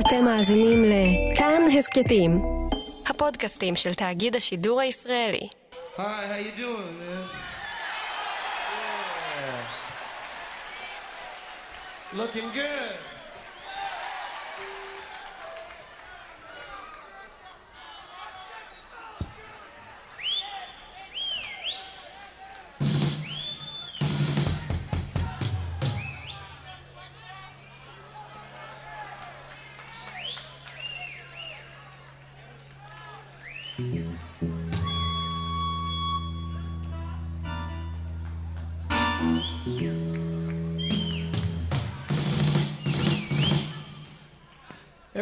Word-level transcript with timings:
אתם 0.00 0.24
מאזינים 0.24 0.84
לכאן 0.84 1.62
הסכתים, 1.78 2.42
הפודקאסטים 3.06 3.76
של 3.76 3.94
תאגיד 3.94 4.36
השידור 4.36 4.80
הישראלי. 4.80 5.48
Hi, 5.96 6.00
how 6.00 6.36
you 6.46 6.52
doing, 6.60 6.98
man? 7.00 7.24
Yeah. 12.12 12.20
Looking 12.20 12.48
good. 12.54 13.15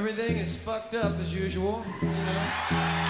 Everything 0.07 0.37
is 0.37 0.55
fucked 0.59 0.95
up 0.95 1.19
as 1.19 1.35
usual, 1.35 1.83
you 2.03 2.09
know. 2.09 3.04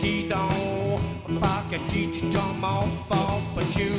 teeth 0.00 0.32
on 0.32 0.98
my 1.28 1.40
pocket 1.40 1.80
teeth 1.86 2.24
tom 2.32 2.64
off 2.64 3.12
off 3.12 3.42
but 3.54 3.76
you 3.76 3.92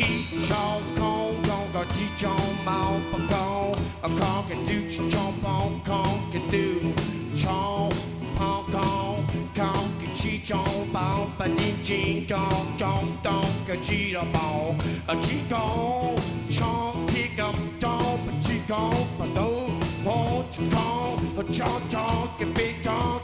eat 0.00 0.26
your 0.32 0.80
cone 0.96 1.40
don't 1.42 1.72
go 1.72 1.84
teach 1.92 2.24
on 2.24 2.64
my 2.64 2.76
own 2.88 3.28
cone 3.28 3.78
a 4.02 4.08
con 4.18 4.44
can 4.48 4.64
do 4.64 4.82
chomp 5.12 5.44
on 5.44 5.80
con 5.82 6.18
can 6.32 6.50
do 6.50 6.80
chomp 7.40 7.94
on 8.40 8.64
con 8.72 9.24
con 9.54 9.88
can 10.00 10.12
teach 10.16 10.50
on 10.50 10.90
bow 10.92 11.30
but 11.38 11.50
in 11.66 11.76
jean 11.84 12.26
con 12.26 12.76
don't 12.76 13.22
don't 13.22 13.66
go 13.66 13.76
cheat 13.76 14.16
on 14.16 14.32
bow 14.32 14.74
a 15.06 15.14
cheat 15.22 15.52
on 15.52 16.16
chomp 16.48 17.08
tick 17.12 17.38
up 17.38 17.54
don't 17.78 18.26
but 18.26 18.42
cheat 18.42 18.68
on 18.72 19.06
but 19.16 19.32
don't 19.36 19.84
hold 20.02 20.58
your 20.58 20.70
con 20.72 21.18
a 21.38 21.44
chomp 21.44 21.82
chomp 21.92 22.38
can 22.38 22.52
be 22.54 22.74
chomp 22.82 23.17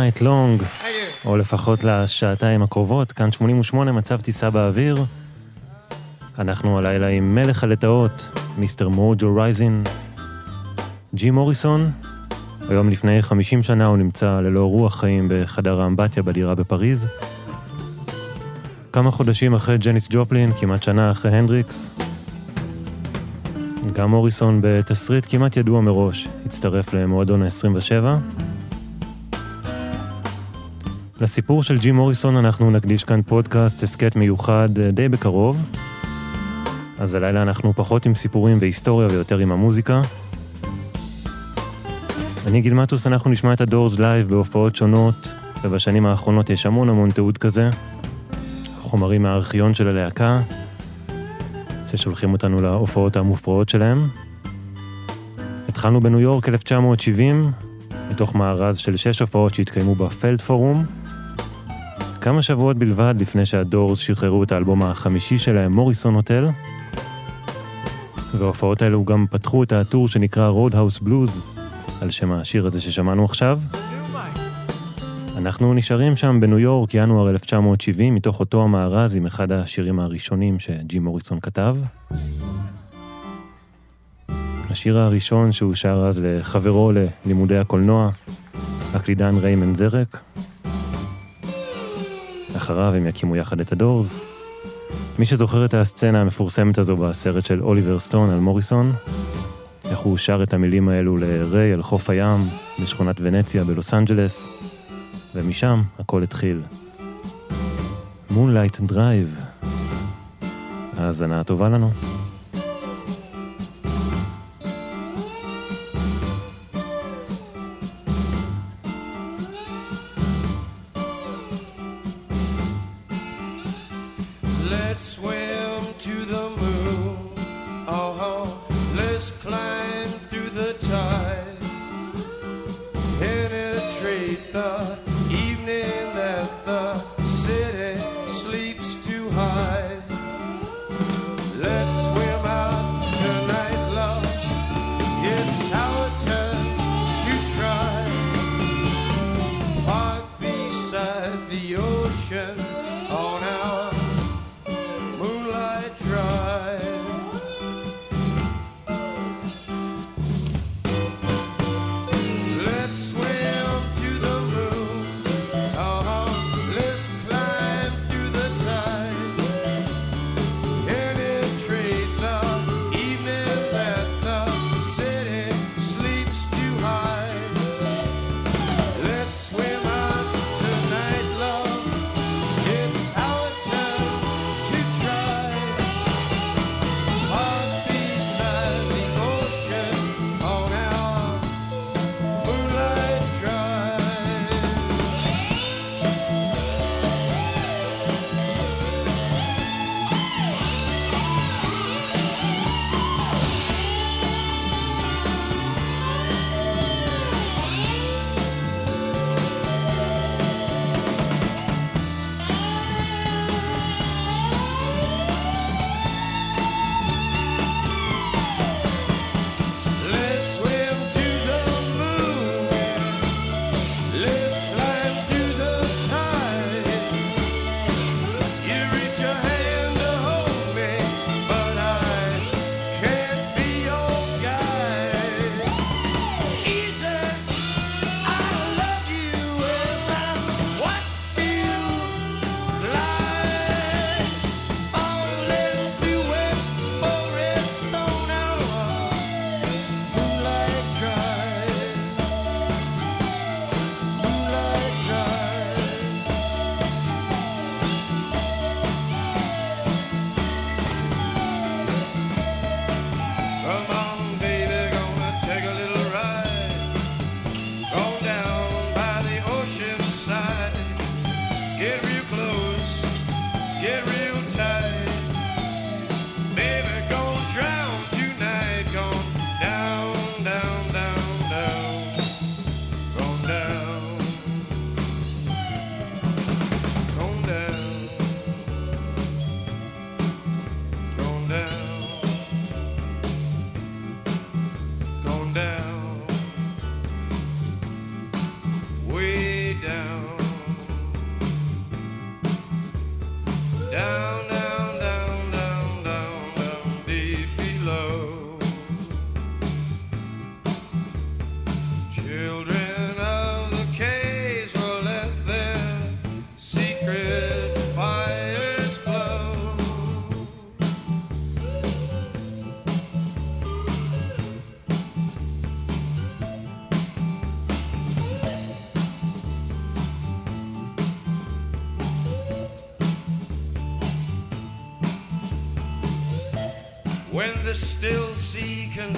Night 0.00 0.22
Long. 0.22 0.64
או 1.24 1.36
לפחות 1.36 1.84
לשעתיים 1.84 2.62
הקרובות, 2.62 3.12
כאן 3.12 3.32
88 3.32 3.92
מצב 3.92 4.20
טיסה 4.20 4.50
באוויר. 4.50 5.04
אנחנו 6.38 6.78
הלילה 6.78 7.08
עם 7.08 7.34
מלך 7.34 7.64
הלטאות, 7.64 8.28
Mr. 8.58 8.88
Mojo 8.88 9.36
Risin'. 9.36 9.84
ג'ים 11.14 11.30
מוריסון, 11.30 11.90
היום 12.68 12.90
לפני 12.90 13.22
50 13.22 13.62
שנה 13.62 13.86
הוא 13.86 13.96
נמצא 13.96 14.40
ללא 14.40 14.64
רוח 14.64 15.00
חיים 15.00 15.28
בחדר 15.30 15.80
האמבטיה 15.80 16.22
בדירה 16.22 16.54
בפריז. 16.54 17.06
כמה 18.92 19.10
חודשים 19.10 19.54
אחרי 19.54 19.78
ג'ניס 19.78 20.08
ג'ופלין, 20.10 20.52
כמעט 20.52 20.82
שנה 20.82 21.10
אחרי 21.10 21.38
הנדריקס. 21.38 21.90
גם 23.92 24.10
מוריסון 24.10 24.60
בתסריט 24.62 25.26
כמעט 25.28 25.56
ידוע 25.56 25.80
מראש, 25.80 26.28
הצטרף 26.46 26.94
למועדון 26.94 27.42
ה-27. 27.42 28.04
לסיפור 31.20 31.62
של 31.62 31.78
ג'ים 31.78 31.92
מוריסון 31.92 32.36
אנחנו 32.36 32.70
נקדיש 32.70 33.04
כאן 33.04 33.22
פודקאסט, 33.22 33.82
הסכת 33.82 34.16
מיוחד 34.16 34.68
אה, 34.78 34.90
די 34.90 35.08
בקרוב. 35.08 35.62
אז 36.98 37.14
הלילה 37.14 37.42
אנחנו 37.42 37.72
פחות 37.74 38.06
עם 38.06 38.14
סיפורים 38.14 38.58
והיסטוריה 38.60 39.08
ויותר 39.08 39.38
עם 39.38 39.52
המוזיקה. 39.52 40.02
אני 42.46 42.60
גיל 42.60 42.74
מטוס, 42.74 43.06
אנחנו 43.06 43.30
נשמע 43.30 43.52
את 43.52 43.60
הדורס 43.60 43.98
live 43.98 44.28
בהופעות 44.28 44.76
שונות, 44.76 45.32
ובשנים 45.62 46.06
האחרונות 46.06 46.50
יש 46.50 46.66
המון 46.66 46.88
המון 46.88 47.10
תיעוד 47.10 47.38
כזה. 47.38 47.70
חומרים 48.78 49.22
מהארכיון 49.22 49.74
של 49.74 49.88
הלהקה, 49.88 50.40
ששולחים 51.90 52.32
אותנו 52.32 52.62
להופעות 52.62 53.16
המופרעות 53.16 53.68
שלהם. 53.68 54.08
התחלנו 55.68 56.00
בניו 56.00 56.20
יורק 56.20 56.48
1970, 56.48 57.52
מתוך 58.10 58.34
מארז 58.34 58.76
של 58.76 58.96
שש 58.96 59.20
הופעות 59.20 59.54
שהתקיימו 59.54 59.94
ב 59.94 60.03
Felt 60.03 60.40
Forum. 60.40 60.99
כמה 62.20 62.42
שבועות 62.42 62.76
בלבד 62.76 63.14
לפני 63.18 63.46
שהדורס 63.46 63.98
שחררו 63.98 64.42
את 64.42 64.52
האלבום 64.52 64.82
החמישי 64.82 65.38
שלהם, 65.38 65.72
Morrison 65.72 66.14
Hotel. 66.14 66.48
וההופעות 68.38 68.82
האלו 68.82 69.04
גם 69.04 69.26
פתחו 69.30 69.62
את 69.62 69.72
ה 69.72 69.79
tour 69.79 70.08
שנקרא 70.08 70.48
Roadhouse 70.48 70.98
Blues, 70.98 71.40
על 72.00 72.10
שם 72.10 72.32
השיר 72.32 72.66
הזה 72.66 72.80
ששמענו 72.80 73.24
עכשיו. 73.24 73.60
אנחנו 75.36 75.74
נשארים 75.74 76.16
שם 76.16 76.38
בניו 76.40 76.58
יורק, 76.58 76.94
ינואר 76.94 77.30
1970, 77.30 78.14
מתוך 78.14 78.40
אותו 78.40 78.62
המארז 78.62 79.16
עם 79.16 79.26
אחד 79.26 79.52
השירים 79.52 80.00
הראשונים 80.00 80.58
שג'ים 80.58 80.98
מוריסון 80.98 81.40
כתב. 81.40 81.76
השיר 84.70 84.98
הראשון 84.98 85.52
שהוא 85.52 85.74
שר 85.74 86.06
אז 86.08 86.20
לחברו 86.24 86.92
ללימודי 86.92 87.58
הקולנוע, 87.58 88.10
הקלידן 88.94 89.36
ריי 89.36 89.74
מנזרק. 89.74 90.29
אחריו 92.60 92.94
הם 92.94 93.06
יקימו 93.06 93.36
יחד 93.36 93.60
את 93.60 93.72
הדורס. 93.72 94.18
מי 95.18 95.26
שזוכר 95.26 95.64
את 95.64 95.74
הסצנה 95.74 96.20
המפורסמת 96.20 96.78
הזו 96.78 96.96
בסרט 96.96 97.44
של 97.44 97.62
אוליבר 97.62 97.98
סטון 97.98 98.30
על 98.30 98.40
מוריסון, 98.40 98.92
איך 99.90 99.98
הוא 99.98 100.16
שר 100.16 100.42
את 100.42 100.54
המילים 100.54 100.88
האלו 100.88 101.16
לריי 101.16 101.72
על 101.72 101.82
חוף 101.82 102.10
הים 102.10 102.48
בשכונת 102.82 103.16
ונציה 103.20 103.64
בלוס 103.64 103.94
אנג'לס, 103.94 104.48
ומשם 105.34 105.82
הכל 105.98 106.22
התחיל. 106.22 106.62
Moonlight 108.30 108.80
Drive. 108.80 109.40
האזנה 110.96 111.44
טובה 111.44 111.68
לנו. 111.68 111.90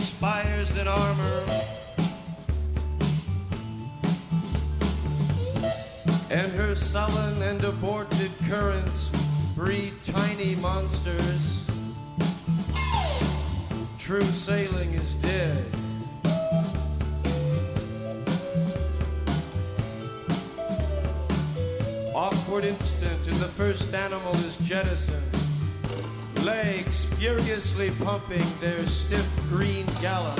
Sea 0.03 0.17
conspires 0.23 0.77
in 0.77 0.89
armor. 0.89 1.45
And 6.31 6.53
her 6.53 6.75
sullen 6.75 7.43
and 7.43 7.63
aborted 7.63 8.31
currents 8.49 9.11
breed 9.55 9.93
tiny 10.03 10.57
monsters. 10.57 11.67
True 13.99 14.33
sailing 14.33 14.95
is 14.95 15.15
dead. 15.17 15.65
Awkward 22.15 22.65
instant, 22.65 23.27
and 23.29 23.37
the 23.37 23.49
first 23.49 23.95
animal 23.95 24.35
is 24.39 24.59
jettisoned. 24.59 25.32
Legs 26.93 27.07
furiously 27.07 27.91
pumping 28.05 28.45
their 28.61 28.87
stiff 28.87 29.27
green 29.49 29.87
gallop, 30.03 30.39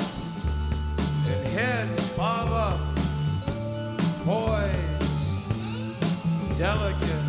and 1.27 1.47
heads 1.47 2.07
bob 2.09 2.47
up, 2.51 2.79
poised, 4.23 4.69
delicate, 6.59 7.22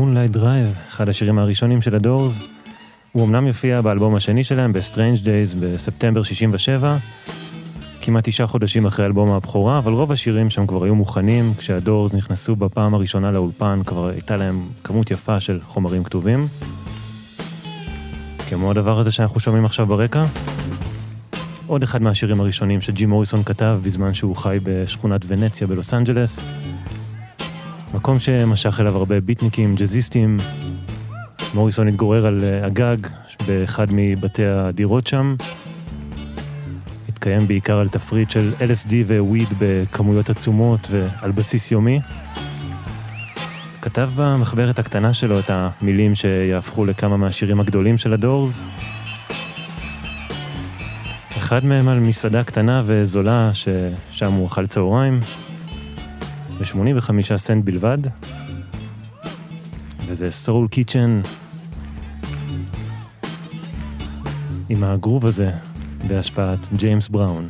Moonlight 0.00 0.30
Drive, 0.30 0.74
אחד 0.88 1.08
השירים 1.08 1.38
הראשונים 1.38 1.82
של 1.82 1.94
הדורס. 1.94 2.38
הוא 3.12 3.24
אמנם 3.24 3.46
יופיע 3.46 3.80
באלבום 3.80 4.14
השני 4.14 4.44
שלהם, 4.44 4.72
ב-Strange 4.72 5.20
Days, 5.24 5.56
בספטמבר 5.60 6.22
67, 6.22 6.96
כמעט 8.00 8.28
תשעה 8.28 8.46
חודשים 8.46 8.86
אחרי 8.86 9.06
אלבום 9.06 9.30
הבכורה, 9.30 9.78
אבל 9.78 9.92
רוב 9.92 10.12
השירים 10.12 10.50
שם 10.50 10.66
כבר 10.66 10.84
היו 10.84 10.94
מוכנים, 10.94 11.54
כשהדורס 11.58 12.14
נכנסו 12.14 12.56
בפעם 12.56 12.94
הראשונה 12.94 13.30
לאולפן, 13.30 13.80
כבר 13.86 14.08
הייתה 14.08 14.36
להם 14.36 14.62
כמות 14.84 15.10
יפה 15.10 15.40
של 15.40 15.60
חומרים 15.64 16.04
כתובים. 16.04 16.48
כמו 18.48 18.70
הדבר 18.70 18.98
הזה 18.98 19.12
שאנחנו 19.12 19.40
שומעים 19.40 19.64
עכשיו 19.64 19.86
ברקע. 19.86 20.24
עוד 21.66 21.82
אחד 21.82 22.02
מהשירים 22.02 22.40
הראשונים 22.40 22.80
שג'ים 22.80 23.06
מוריסון 23.06 23.42
כתב 23.42 23.78
בזמן 23.82 24.14
שהוא 24.14 24.36
חי 24.36 24.58
בשכונת 24.62 25.20
ונציה 25.28 25.66
בלוס 25.66 25.94
אנג'לס. 25.94 26.40
מקום 28.00 28.18
שמשך 28.18 28.80
אליו 28.80 28.96
הרבה 28.96 29.20
ביטניקים, 29.20 29.74
ג'אזיסטים. 29.74 30.36
מוריסון 31.54 31.88
התגורר 31.88 32.26
על 32.26 32.44
אה, 32.44 32.66
הגג 32.66 32.96
באחד 33.46 33.86
מבתי 33.90 34.44
הדירות 34.46 35.06
שם. 35.06 35.36
התקיים 37.08 37.46
בעיקר 37.48 37.78
על 37.78 37.88
תפריט 37.88 38.30
של 38.30 38.54
LSD 38.58 38.92
וויד 39.18 39.48
בכמויות 39.58 40.30
עצומות 40.30 40.88
ועל 40.90 41.32
בסיס 41.32 41.70
יומי. 41.70 42.00
כתב 43.82 44.10
במחברת 44.16 44.78
הקטנה 44.78 45.14
שלו 45.14 45.38
את 45.38 45.50
המילים 45.50 46.14
שיהפכו 46.14 46.84
לכמה 46.84 47.16
מהשירים 47.16 47.60
הגדולים 47.60 47.98
של 47.98 48.12
הדורס. 48.12 48.60
אחד 51.36 51.64
מהם 51.64 51.88
על 51.88 52.00
מסעדה 52.00 52.44
קטנה 52.44 52.82
וזולה 52.86 53.50
ששם 53.54 54.32
הוא 54.32 54.46
אכל 54.46 54.66
צהריים. 54.66 55.20
ב-85 56.60 57.36
סנט 57.36 57.64
בלבד. 57.64 57.98
וזה 60.06 60.30
סול 60.30 60.68
קיצ'ן 60.68 61.20
עם 64.68 64.84
הגרוב 64.84 65.26
הזה 65.26 65.50
בהשפעת 66.08 66.58
ג'יימס 66.76 67.08
בראון. 67.08 67.48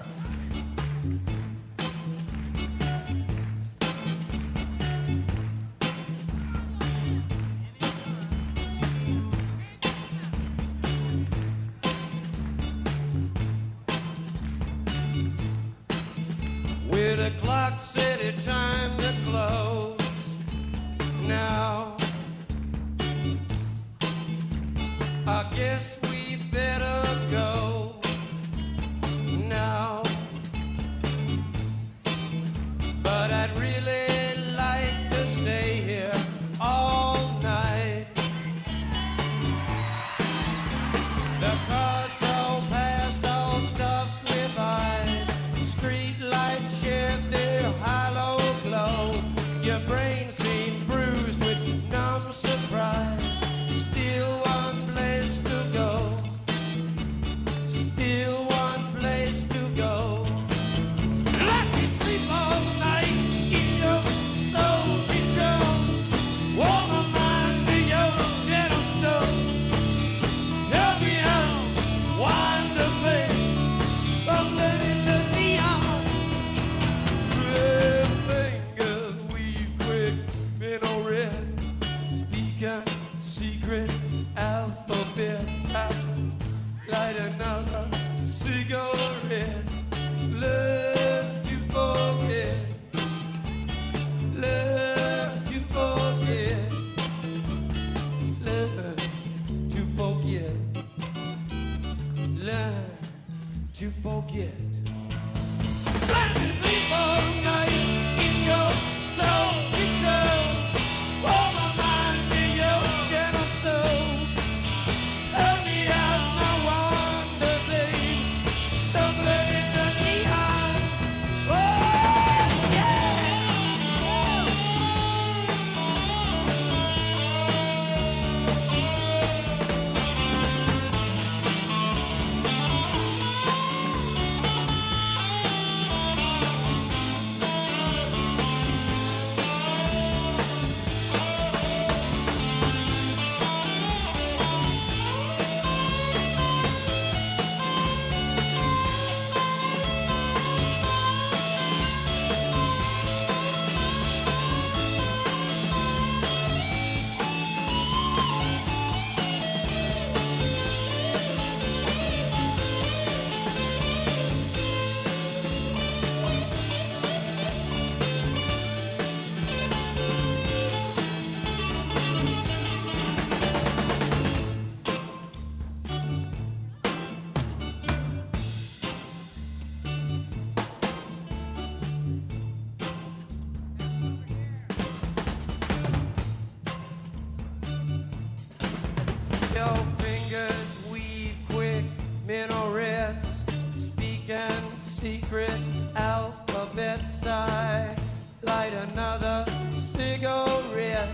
Minarets, 192.31 193.43
speaking 193.75 194.77
secret 194.77 195.61
alphabets. 195.97 197.27
I 197.27 197.97
light 198.43 198.73
another 198.73 199.45
cigarette. 199.75 201.09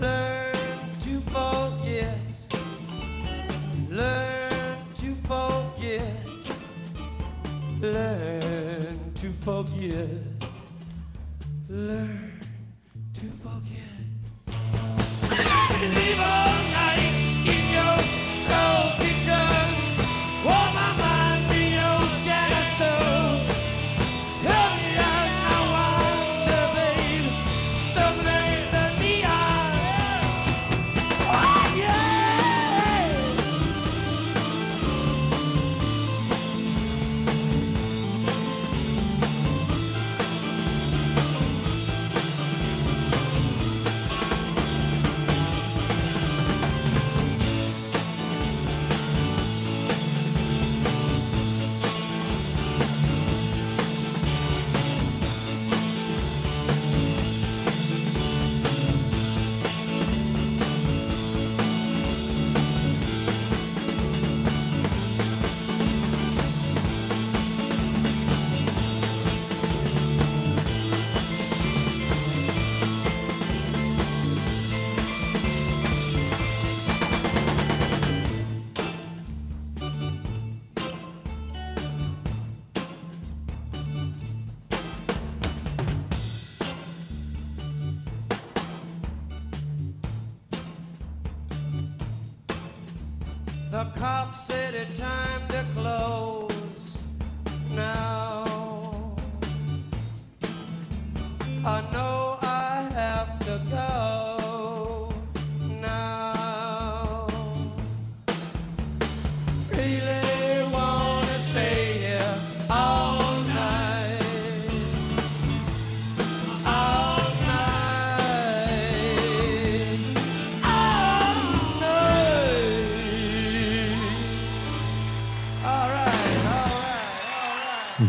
Learn 0.00 0.78
to 1.00 1.20
forget. 1.20 2.18
Learn 3.90 4.78
to 4.94 5.14
forget. 5.26 6.14
Learn 7.80 9.12
to 9.16 9.32
forget. 9.32 10.08
Learn 11.68 12.40
to 13.14 13.26
forget. 13.42 13.98
All 16.20 16.54
night 16.54 16.67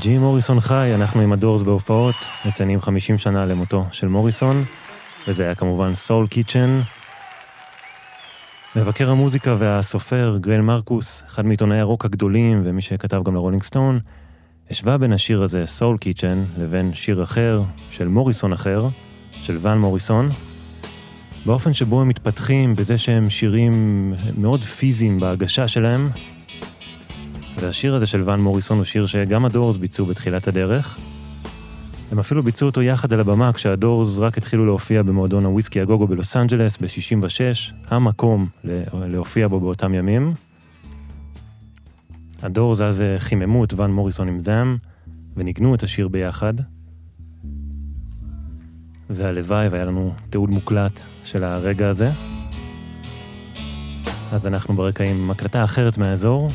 ג'ים 0.01 0.17
מוריסון 0.17 0.59
חי, 0.59 0.91
אנחנו 0.95 1.21
עם 1.21 1.33
הדורס 1.33 1.62
בהופעות, 1.62 2.15
מציינים 2.45 2.81
50 2.81 3.17
שנה 3.17 3.45
למותו 3.45 3.85
של 3.91 4.07
מוריסון, 4.07 4.63
וזה 5.27 5.43
היה 5.43 5.55
כמובן 5.55 5.95
Soul 5.95 6.27
Kitchen. 6.27 6.82
מבקר 8.75 9.09
המוזיקה 9.09 9.55
והסופר 9.59 10.38
גריל 10.41 10.62
מרקוס, 10.62 11.23
אחד 11.27 11.45
מעיתונאי 11.45 11.79
הרוק 11.79 12.05
הגדולים 12.05 12.62
ומי 12.65 12.81
שכתב 12.81 13.21
גם 13.25 13.35
לרולינג 13.35 13.63
סטון, 13.63 13.99
השווה 14.69 14.97
בין 14.97 15.13
השיר 15.13 15.43
הזה, 15.43 15.65
Soul 15.65 15.97
Kitchen, 15.97 16.45
לבין 16.57 16.93
שיר 16.93 17.23
אחר, 17.23 17.62
של 17.89 18.07
מוריסון 18.07 18.53
אחר, 18.53 18.88
של 19.31 19.57
ואן 19.62 19.77
מוריסון, 19.77 20.29
באופן 21.45 21.73
שבו 21.73 22.01
הם 22.01 22.07
מתפתחים, 22.07 22.75
בזה 22.75 22.97
שהם 22.97 23.29
שירים 23.29 24.13
מאוד 24.38 24.63
פיזיים 24.63 25.19
בהגשה 25.19 25.67
שלהם, 25.67 26.09
והשיר 27.62 27.95
הזה 27.95 28.06
של 28.06 28.22
ואן 28.26 28.39
מוריסון 28.39 28.78
הוא 28.78 28.86
שיר 28.86 29.06
שגם 29.06 29.45
הדורס 29.45 29.78
ביצעו 29.78 30.06
בתחילת 30.06 30.48
הדרך. 30.48 30.98
הם 32.12 32.19
אפילו 32.19 32.43
ביצעו 32.43 32.65
אותו 32.69 32.82
יחד 32.82 33.13
על 33.13 33.19
הבמה 33.19 33.54
כשהדורס 33.54 34.17
רק 34.17 34.38
התחילו 34.38 34.65
להופיע 34.65 35.04
במועדון 35.04 35.45
הוויסקי 35.45 35.82
הגוגו 35.82 36.08
בלוס 36.08 36.38
אנג'לס 36.38 36.78
ב-66, 36.78 37.74
המקום 37.88 38.48
לה- 38.63 38.84
להופיע 39.08 39.48
בו 39.48 39.60
באותם 39.60 39.93
ימים. 39.93 40.34
הדורס 42.41 42.82
אז 42.82 43.02
אה, 43.02 43.15
חיממו 43.19 43.63
את 43.63 43.74
ואן 43.74 43.91
מוריסון 43.91 44.28
עם 44.28 44.39
זאם, 44.39 44.78
וניגנו 45.38 45.76
את 45.76 45.84
השיר 45.84 46.08
ביחד. 46.08 46.54
והלוואי 49.10 49.67
והיה 49.67 49.86
לנו 49.86 50.13
תיעוד 50.30 50.50
מוקלט 50.50 51.00
של 51.24 51.43
הרגע 51.43 51.89
הזה. 51.89 52.12
אז 54.32 54.48
אנחנו 54.48 54.74
ברקע 54.74 55.04
עם 55.04 55.32
הקלטה 55.32 55.63
אחרת 55.63 55.98
מהאזור, 55.98 56.50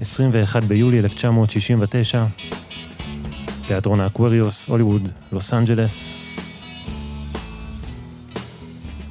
21 0.00 0.64
ביולי 0.64 0.98
1969, 0.98 2.26
תיאטרון 3.66 4.00
האקווריוס, 4.00 4.66
הוליווד, 4.68 5.08
לוס 5.32 5.54
אנג'לס. 5.54 6.12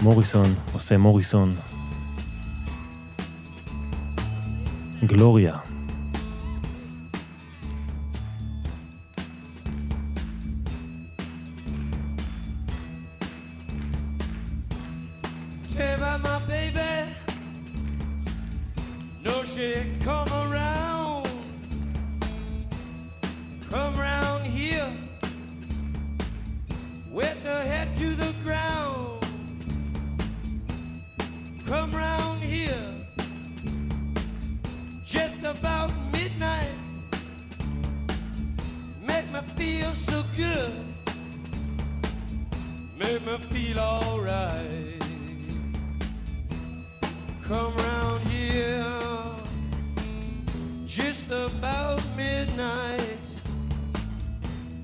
מוריסון 0.01 0.53
עושה 0.73 0.97
מוריסון. 0.97 1.55
גלוריה. 5.03 5.57
Tell 15.75 15.99
my 16.25 16.39
baby. 16.49 16.93
No, 19.25 19.43
she 19.43 19.67
come 20.05 20.31
around. 20.41 20.74
Her 27.45 27.63
head 27.63 27.95
to 27.95 28.15
the 28.15 28.33
ground. 28.43 29.25
Come 31.65 31.93
round 31.95 32.41
here. 32.43 32.85
Just 35.05 35.43
about 35.43 35.91
midnight. 36.11 36.67
Make 39.01 39.31
me 39.31 39.39
feel 39.55 39.93
so 39.93 40.23
good. 40.35 40.73
Make 42.97 43.25
me 43.25 43.37
feel 43.37 43.79
alright. 43.79 45.01
Come 47.43 47.75
round 47.77 48.21
here 48.27 48.85
just 50.85 51.29
about 51.29 52.01
midnight. 52.15 53.19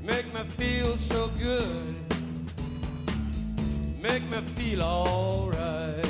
Make 0.03 0.33
me 0.33 0.41
feel 0.57 0.95
so 0.95 1.29
good. 1.39 2.00
Me 4.31 4.37
feel 4.55 4.81
alright. 4.81 6.05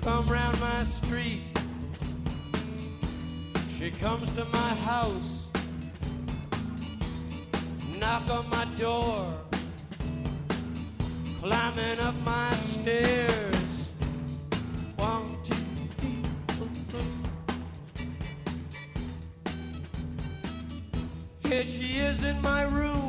Come 0.00 0.26
round 0.28 0.58
my 0.58 0.82
street. 0.82 1.42
She 3.76 3.90
comes 3.90 4.32
to 4.32 4.46
my 4.46 4.74
house. 4.86 5.50
Knock 7.98 8.30
on 8.30 8.48
my 8.48 8.64
door. 8.76 9.26
Climbing 11.40 12.00
up 12.00 12.14
my 12.24 12.50
stairs. 12.54 13.90
One, 14.96 15.36
two, 15.44 15.54
three, 15.98 16.22
four, 16.56 16.68
five. 16.88 17.12
Here 21.44 21.64
she 21.64 21.98
is 21.98 22.24
in 22.24 22.40
my 22.40 22.62
room. 22.62 23.03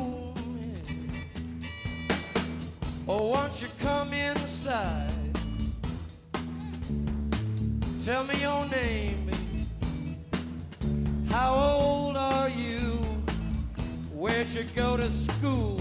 Oh, 3.18 3.28
won't 3.28 3.62
you 3.62 3.68
come 3.78 4.12
inside? 4.12 5.10
Tell 8.04 8.24
me 8.24 8.38
your 8.42 8.66
name. 8.68 9.30
How 11.30 11.54
old 11.54 12.18
are 12.18 12.50
you? 12.50 12.98
Where'd 14.12 14.50
you 14.50 14.64
go 14.64 14.98
to 14.98 15.08
school? 15.08 15.80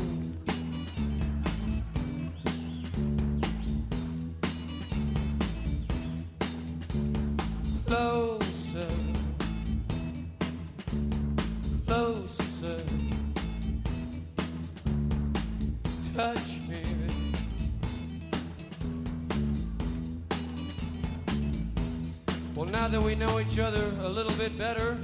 each 23.56 23.62
other 23.62 23.90
a 24.04 24.10
little 24.10 24.34
bit 24.34 24.58
better. 24.58 24.98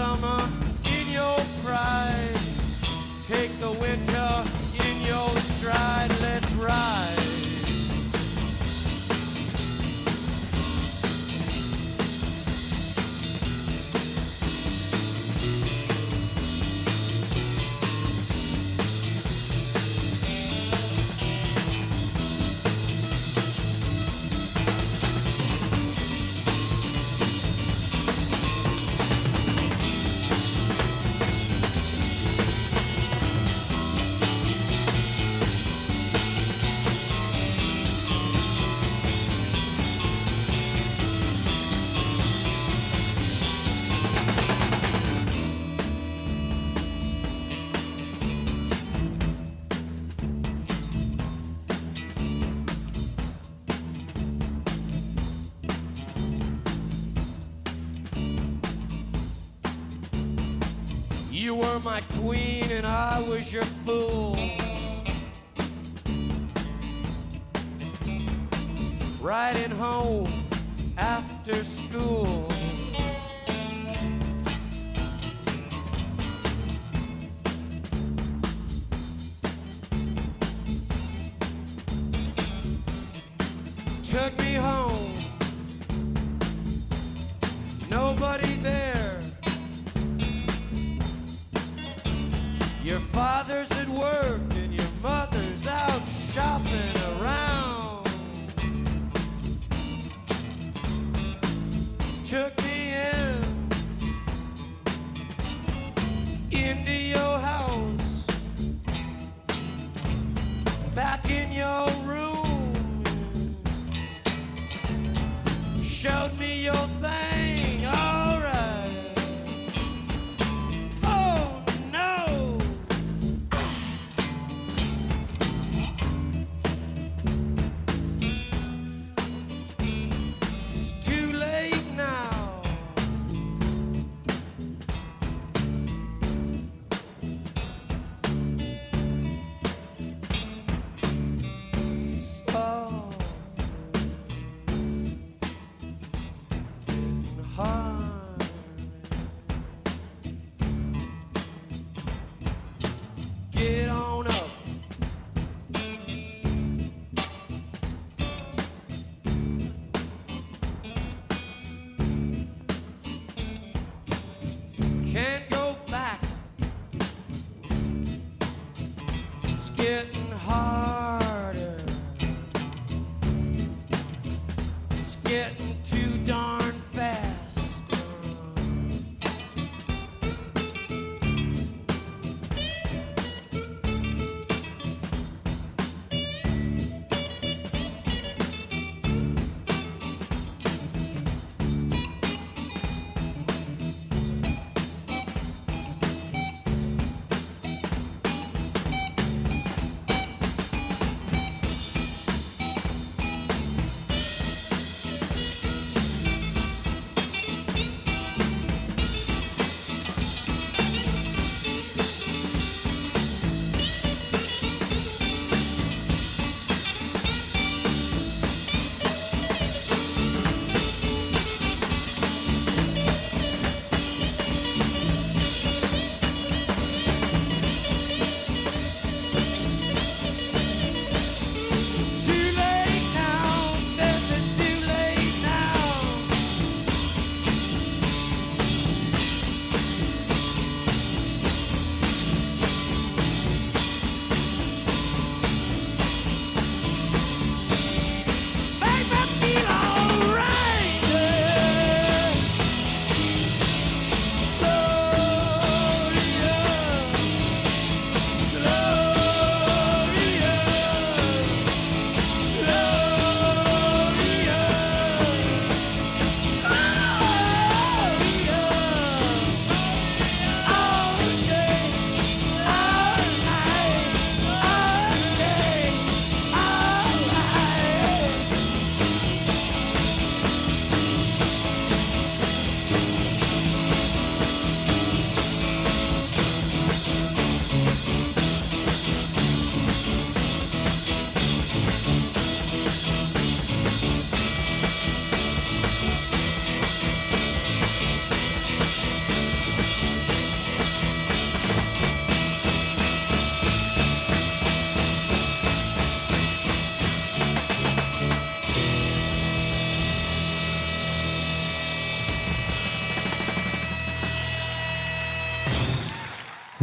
summer. 0.00 0.69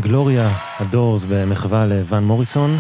גלוריה, 0.08 0.58
הדורס 0.80 1.26
במחווה 1.30 1.86
לוואן 1.86 2.24
מוריסון. 2.24 2.78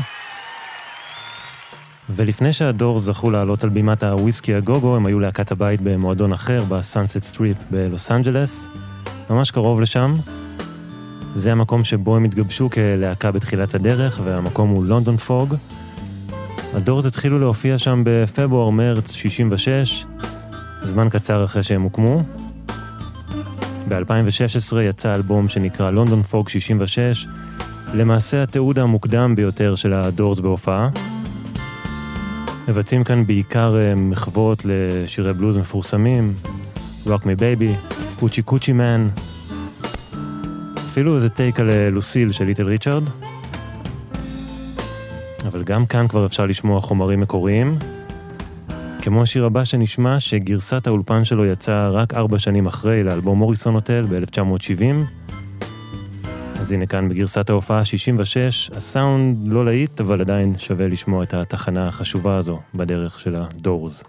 ולפני 2.10 2.54
שהדורס 2.54 3.04
זכו 3.04 3.32
לעלות 3.32 3.64
על 3.64 3.70
בימת 3.70 4.04
הוויסקי 4.04 4.54
א 4.54 4.61
גו 4.61 4.75
גו, 4.75 4.96
הם 4.96 5.06
היו 5.06 5.20
להקת 5.20 5.52
הבית 5.52 5.82
במועדון 5.82 6.34
אחר, 6.34 6.64
בסאנסט 6.64 7.24
סטריפ 7.24 7.58
בלוס 7.72 8.12
אנג'לס, 8.12 8.68
ממש 9.30 9.52
קרוב 9.52 9.82
לשם. 9.82 10.16
זה 11.36 11.52
המקום 11.52 11.84
שבו 11.84 12.16
הם 12.16 12.24
התגבשו 12.24 12.70
כלהקה 12.70 13.32
בתחילת 13.32 13.76
הדרך, 13.76 14.20
והמקום 14.24 14.70
הוא 14.70 14.86
לונדון 14.86 15.18
פוג. 15.18 15.56
הדורס 16.74 17.06
התחילו 17.06 17.40
להופיע 17.40 17.78
שם 17.78 18.02
בפברואר-מרץ 18.06 19.12
66, 19.12 20.06
זמן 20.84 21.10
קצר 21.10 21.46
אחרי 21.46 21.64
שהם 21.64 21.82
הוקמו. 21.82 22.37
ב-2016 23.90 24.78
יצא 24.82 25.16
אלבום 25.16 25.48
שנקרא 25.48 25.92
לונדון 25.92 26.24
פוג 26.24 26.50
66, 26.50 27.28
למעשה 27.94 28.44
התיעוד 28.44 28.80
המוקדם 28.80 29.36
ביותר 29.36 29.76
של 29.76 29.94
הדורס 29.94 30.40
בהופעה. 30.40 30.90
מבצעים 32.68 33.04
כאן 33.04 33.26
בעיקר 33.26 33.76
אה, 33.78 33.96
מחוות 33.96 34.62
לשירי 34.66 35.34
בלוז 35.34 35.58
מפורסמים, 35.58 36.34
Rock 37.06 37.22
Me 37.22 37.40
Baby, 37.40 37.92
קוצ'י 38.20 38.42
קוצ'י 38.42 38.74
מן, 38.74 39.08
אפילו 40.88 41.16
איזה 41.16 41.30
טייק 41.30 41.60
על 41.60 41.70
אה, 41.70 41.90
לוסיל 41.90 42.32
של 42.32 42.46
ליטל 42.46 42.64
ריצ'רד. 42.64 43.04
אבל 45.48 45.64
גם 45.64 45.86
כאן 45.86 46.08
כבר 46.08 46.26
אפשר 46.26 46.46
לשמוע 46.46 46.82
חומרים 46.82 47.20
מקוריים. 47.20 47.78
כמו 49.08 49.24
השיר 49.24 49.46
הבא 49.46 49.64
שנשמע, 49.64 50.20
שגרסת 50.20 50.88
האולפן 50.88 51.26
שלו 51.26 51.46
יצאה 51.46 51.90
רק 51.90 52.14
ארבע 52.14 52.40
שנים 52.40 52.66
אחרי 52.66 53.04
לאלבום 53.04 53.38
מוריסון 53.38 53.74
הוטל 53.74 54.06
ב-1970. 54.10 54.82
אז 56.60 56.72
הנה 56.72 56.86
כאן 56.86 57.10
בגרסת 57.10 57.50
ההופעה 57.50 57.86
66, 57.86 58.72
הסאונד 58.76 59.38
לא 59.48 59.66
להיט, 59.66 60.02
אבל 60.02 60.22
עדיין 60.22 60.58
שווה 60.58 60.88
לשמוע 60.88 61.24
את 61.24 61.34
התחנה 61.34 61.88
החשובה 61.88 62.38
הזו 62.38 62.60
בדרך 62.76 63.20
של 63.20 63.36
הדורס. 63.36 64.04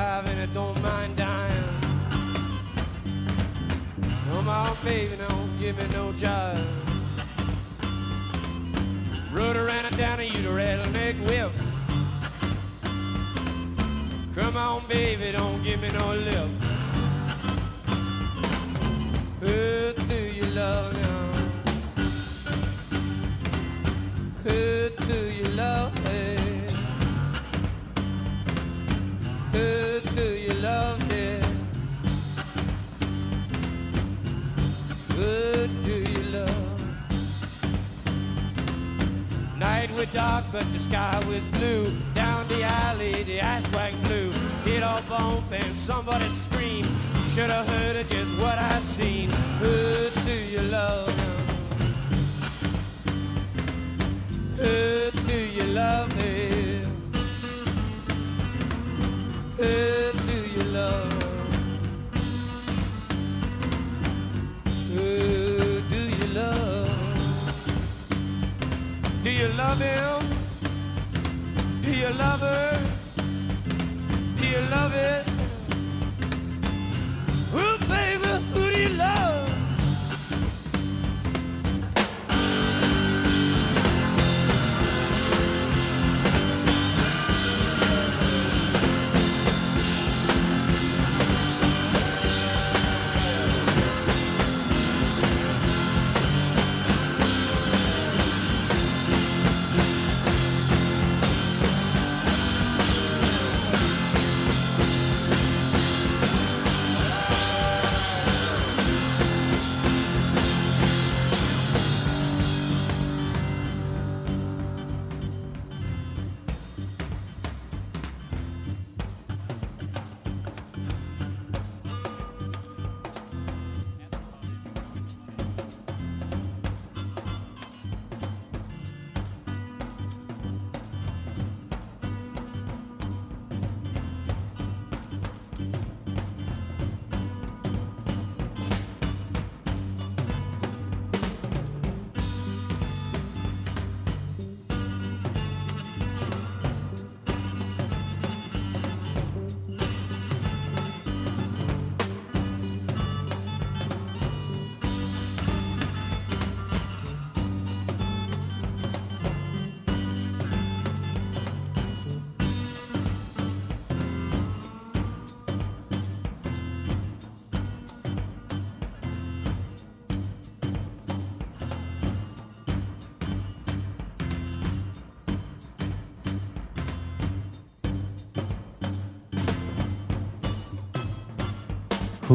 25 0.00 0.28
and 0.30 0.40
I 0.40 0.46
don't 0.54 0.82
mind 0.82 1.14
dying. 1.14 1.64
Come 4.32 4.48
on, 4.48 4.74
baby, 4.82 5.16
don't 5.28 5.58
give 5.58 5.76
me 5.76 5.84
no 5.92 6.12
jive. 6.14 6.64
Rode 9.30 9.56
around 9.56 9.84
a 9.84 9.90
town 9.90 10.20
and 10.20 10.34
you 10.34 10.42
the 10.42 10.52
rattlesnake 10.52 11.16
whip. 11.28 11.52
Come 14.34 14.56
on, 14.56 14.86
baby, 14.88 15.32
don't 15.32 15.62
give 15.62 15.82
me 15.82 15.90
no 15.90 16.14
lip. 16.14 16.50
Who 19.40 19.92
do 20.08 20.14
you 20.14 20.46
love 20.54 20.94
now? 20.94 21.32
Who 24.44 24.79
dark, 40.12 40.44
but 40.52 40.72
the 40.72 40.78
sky 40.78 41.20
was 41.28 41.48
blue. 41.48 41.90
Down 42.14 42.46
the 42.48 42.62
alley, 42.62 43.22
the 43.24 43.38
wagon 43.72 44.02
blew. 44.02 44.30
Hit 44.64 44.82
off 44.82 45.08
bump 45.08 45.44
and 45.52 45.74
somebody 45.74 46.28
screamed. 46.28 46.88
Should 47.32 47.50
have 47.50 47.68
heard 47.68 47.96
of 47.96 48.06
just 48.08 48.30
what 48.38 48.58
I 48.58 48.78
seen. 48.78 49.30
Who 49.60 50.10
do 50.26 50.32
you 50.32 50.62
love? 50.62 51.08
Who 54.56 55.10
do 55.26 55.38
you 55.38 55.64
love? 55.64 56.12
Yeah? 56.16 56.84
Who 59.56 60.19
love 69.62 69.80
him? 69.80 70.20
Do 71.82 71.90
you 71.92 72.10
love 72.24 72.40
her? 72.40 72.80
Do 74.36 74.46
you 74.46 74.60
love 74.70 74.94
it? 74.94 75.29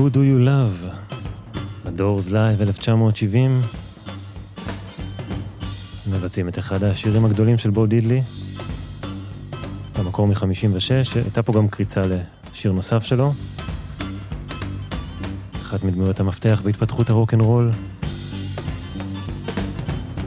Who 0.05 0.07
Do 0.07 0.17
You 0.17 0.47
Love? 0.47 0.95
הדורס 1.85 2.31
לייב 2.31 2.61
1970. 2.61 3.61
מבצעים 6.07 6.47
את 6.47 6.59
אחד 6.59 6.83
השירים 6.83 7.25
הגדולים 7.25 7.57
של 7.57 7.69
בו 7.69 7.85
דידלי. 7.85 8.21
במקור 9.99 10.27
מ-56, 10.27 11.15
הייתה 11.15 11.43
פה 11.43 11.53
גם 11.53 11.67
קריצה 11.67 12.01
לשיר 12.51 12.71
נוסף 12.71 13.03
שלו. 13.03 13.33
אחת 15.61 15.83
מדמויות 15.83 16.19
המפתח 16.19 16.61
בהתפתחות 16.63 17.09
הרוקנרול. 17.09 17.71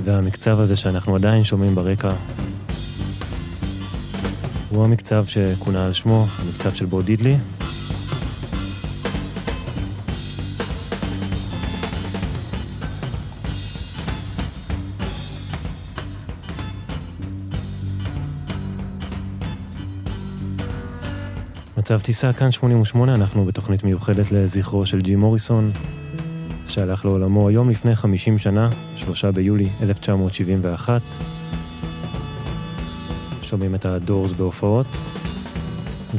והמקצב 0.05 0.61
הזה 0.61 0.77
שאנחנו 0.77 1.17
עדיין 1.17 1.45
שומעים 1.45 1.75
ברקע, 1.75 2.13
הוא 4.69 4.85
המקצב 4.85 5.27
שכונה 5.27 5.87
על 5.87 5.93
שמו, 5.93 6.27
המקצב 6.39 6.75
של 6.75 6.87
בו 6.87 7.03
דידלי. 7.03 7.37
מצב 21.99 22.05
טיסה 22.05 22.33
כאן 22.33 22.53
88, 22.53 23.15
אנחנו 23.15 23.45
בתוכנית 23.45 23.85
מיוחדת 23.85 24.33
לזכרו 24.33 24.87
של 24.87 25.01
ג'ים 25.01 25.17
מוריסון, 25.17 25.71
שהלך 26.69 27.05
לעולמו 27.05 27.49
היום 27.49 27.71
לפני 27.71 27.97
50 27.97 28.39
שנה, 28.39 28.69
3 28.97 29.25
ביולי 29.25 29.69
1971. 29.83 31.03
שומעים 33.43 33.75
את 33.75 33.85
הדורס 33.85 34.33
בהופעות, 34.33 34.87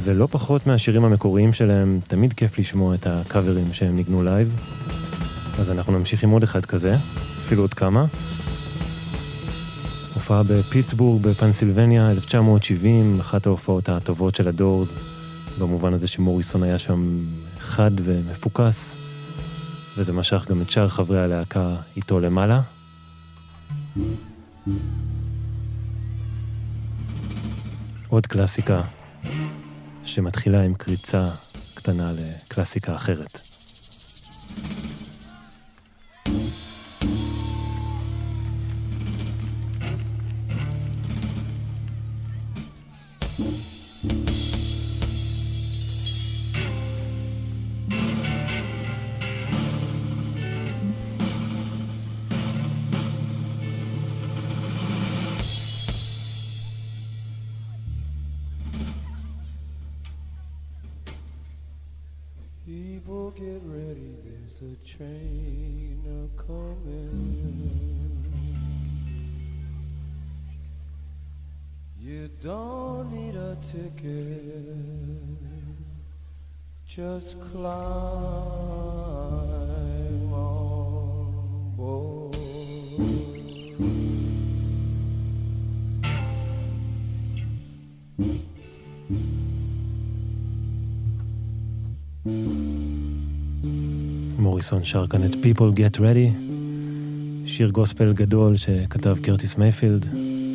ולא 0.04 0.28
פחות 0.32 0.68
מהשירים 0.68 1.06
המקוריים 1.06 1.54
שלהם, 1.54 2.00
תמיד 2.04 2.34
כיף 2.34 2.60
לשמוע 2.60 2.96
את 2.96 3.08
הקאברים 3.08 3.74
שהם 3.74 3.96
ניגנו 3.96 4.24
לייב. 4.24 4.56
אז 5.60 5.72
אנחנו 5.72 5.98
נמשיך 5.98 6.24
עם 6.24 6.30
עוד 6.30 6.44
אחד 6.44 6.66
כזה, 6.66 6.96
אפילו 7.46 7.62
עוד 7.62 7.74
כמה. 7.74 8.06
הופעה 10.14 10.44
בפיטסבורג 10.44 11.22
בפנסילבניה, 11.22 12.12
1970, 12.12 13.18
אחת 13.20 13.46
ההופעות 13.46 13.90
הטובות 13.90 14.36
של 14.36 14.48
הדורס, 14.48 15.19
במובן 15.60 15.94
הזה 15.94 16.08
שמוריסון 16.08 16.64
היה 16.64 16.80
שם 16.80 17.26
חד 17.60 17.92
ומפוקס, 17.96 18.96
וזה 19.98 20.14
משך 20.14 20.46
גם 20.50 20.62
את 20.62 20.70
שאר 20.70 20.90
חברי 20.90 21.22
הלהקה 21.22 21.76
איתו 21.96 22.20
למעלה. 22.20 22.62
עוד 28.08 28.28
קלאסיקה 28.28 28.82
שמתחילה 30.04 30.62
עם 30.62 30.74
קריצה 30.74 31.28
קטנה 31.74 32.12
לקלאסיקה 32.12 32.96
אחרת. 32.96 33.49
מוריסון 94.72 94.86
שר 94.86 95.08
כאן 95.08 95.26
את 95.26 95.34
People 95.34 95.78
Get 95.78 96.00
Ready, 96.00 96.40
שיר 97.46 97.70
גוספל 97.70 98.14
גדול 98.14 98.58
שכתב 98.58 99.18
קרטיס 99.22 99.58
מייפילד, 99.58 100.06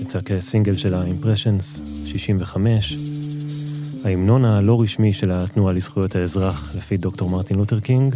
יצא 0.02 0.20
כסינגל 0.20 0.76
של 0.76 0.94
ה-Impressions, 0.94 1.80
65, 2.06 2.96
ההמנון 4.04 4.44
הלא 4.44 4.82
רשמי 4.82 5.12
של 5.12 5.30
התנועה 5.30 5.72
לזכויות 5.72 6.14
האזרח 6.14 6.74
לפי 6.76 6.96
דוקטור 6.96 7.30
מרטין 7.30 7.56
לותר 7.56 7.80
קינג. 7.80 8.14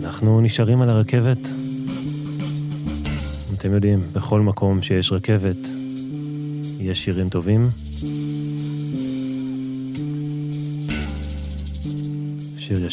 אנחנו 0.00 0.40
נשארים 0.40 0.82
על 0.82 0.90
הרכבת. 0.90 1.48
אתם 3.52 3.72
יודעים, 3.72 4.00
בכל 4.12 4.40
מקום 4.40 4.82
שיש 4.82 5.12
רכבת, 5.12 5.68
יש 6.80 7.04
שירים 7.04 7.28
טובים. 7.28 7.68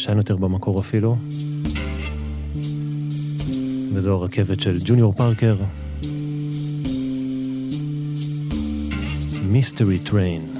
ישן 0.00 0.16
יותר 0.16 0.36
במקור 0.36 0.80
אפילו. 0.80 1.16
וזו 3.94 4.14
הרכבת 4.14 4.60
של 4.60 4.78
ג'וניור 4.84 5.12
פארקר. 5.12 5.56
Mystery 9.48 9.98
Train. 9.98 10.59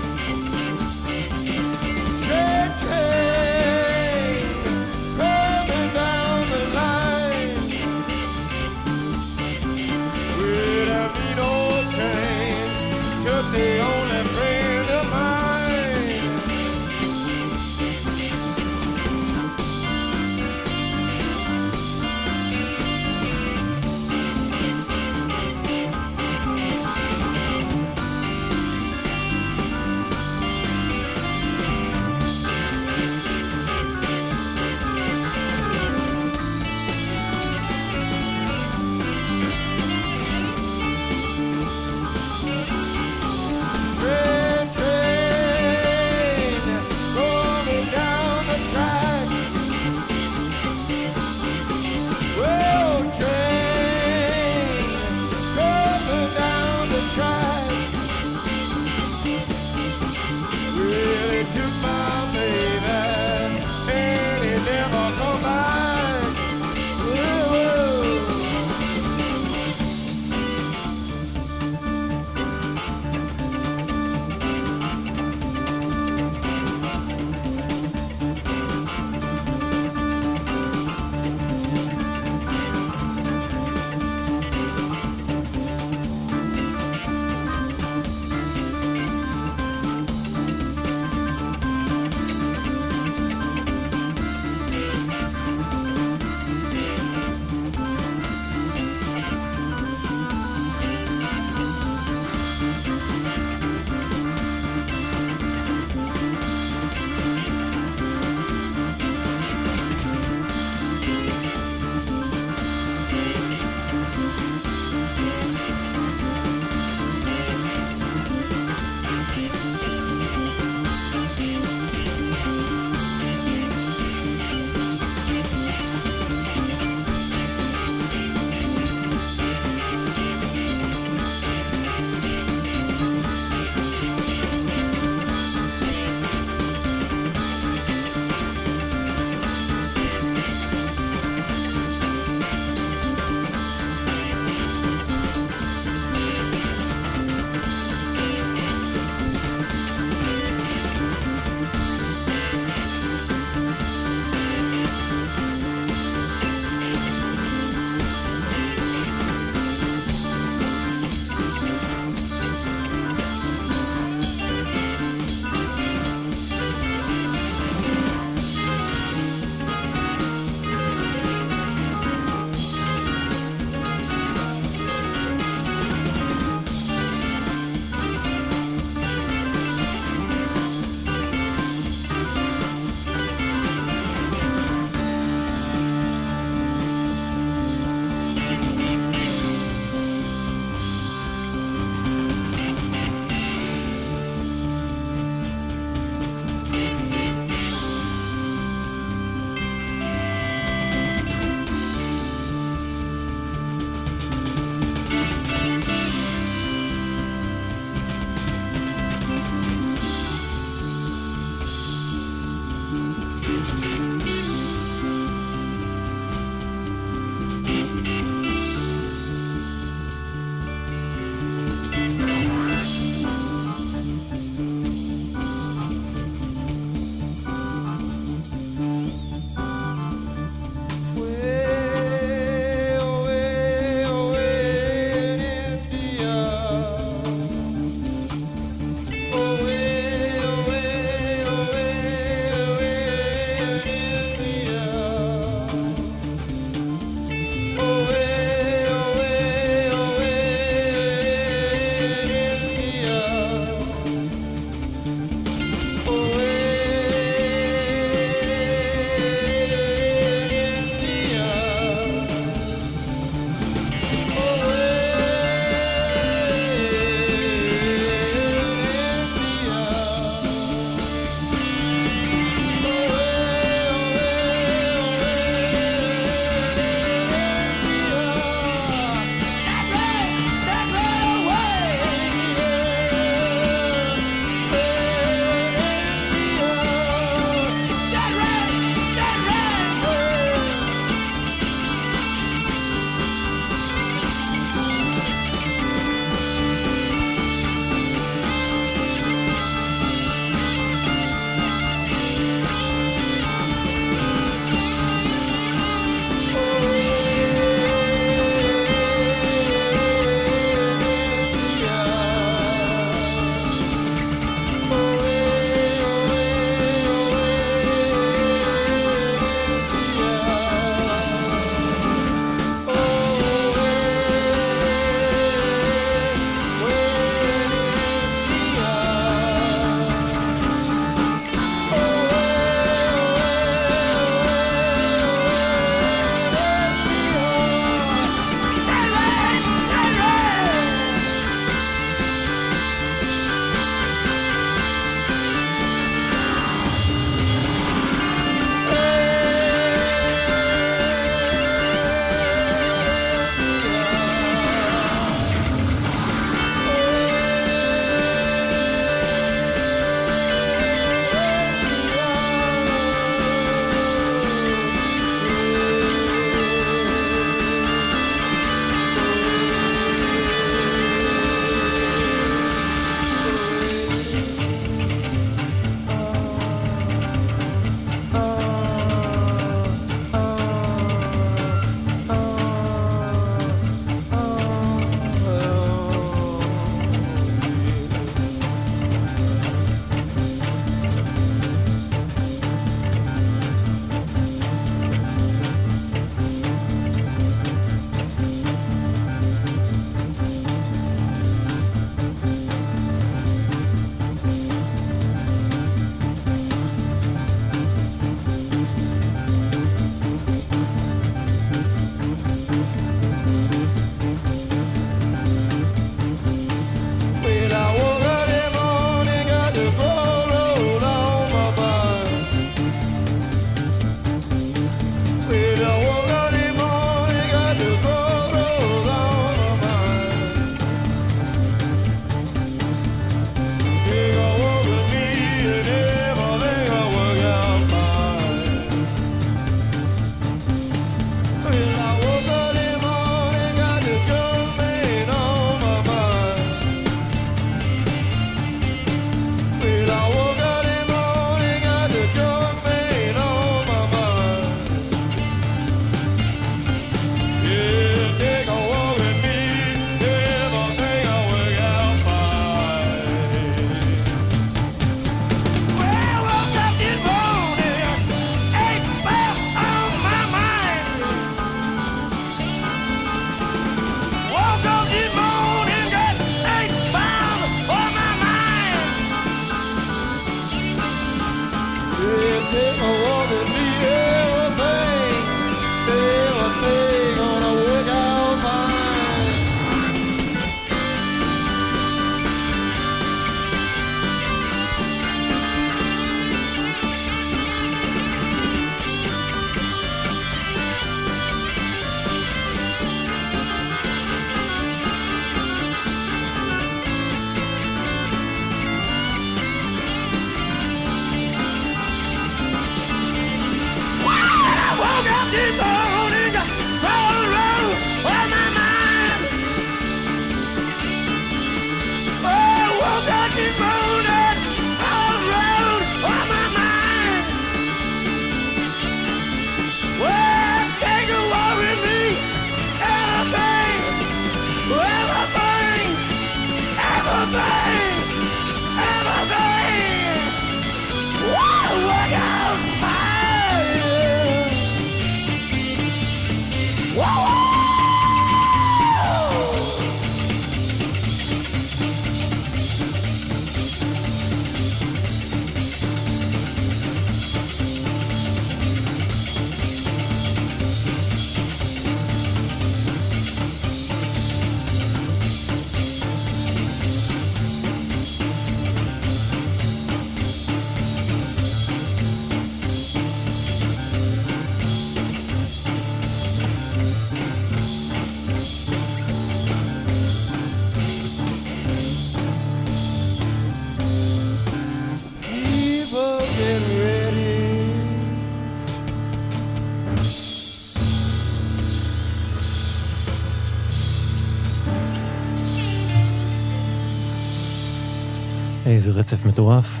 איזה 598.86 599.10
רצף 599.10 599.44
מטורף. 599.46 600.00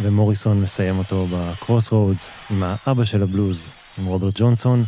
ומוריסון 0.00 0.60
מסיים 0.60 0.98
אותו 0.98 1.26
בקרוס 1.32 1.92
רודס 1.92 2.30
עם 2.50 2.62
האבא 2.62 3.04
של 3.04 3.22
הבלוז, 3.22 3.68
עם 3.98 4.06
רוברט 4.06 4.34
ג'ונסון, 4.40 4.84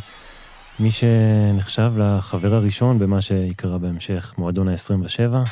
מי 0.79 0.91
שנחשב 0.91 1.91
לחבר 1.97 2.53
הראשון 2.53 2.99
במה 2.99 3.21
שיקרא 3.21 3.77
בהמשך 3.77 4.33
מועדון 4.37 4.67
ה-27, 4.67 5.49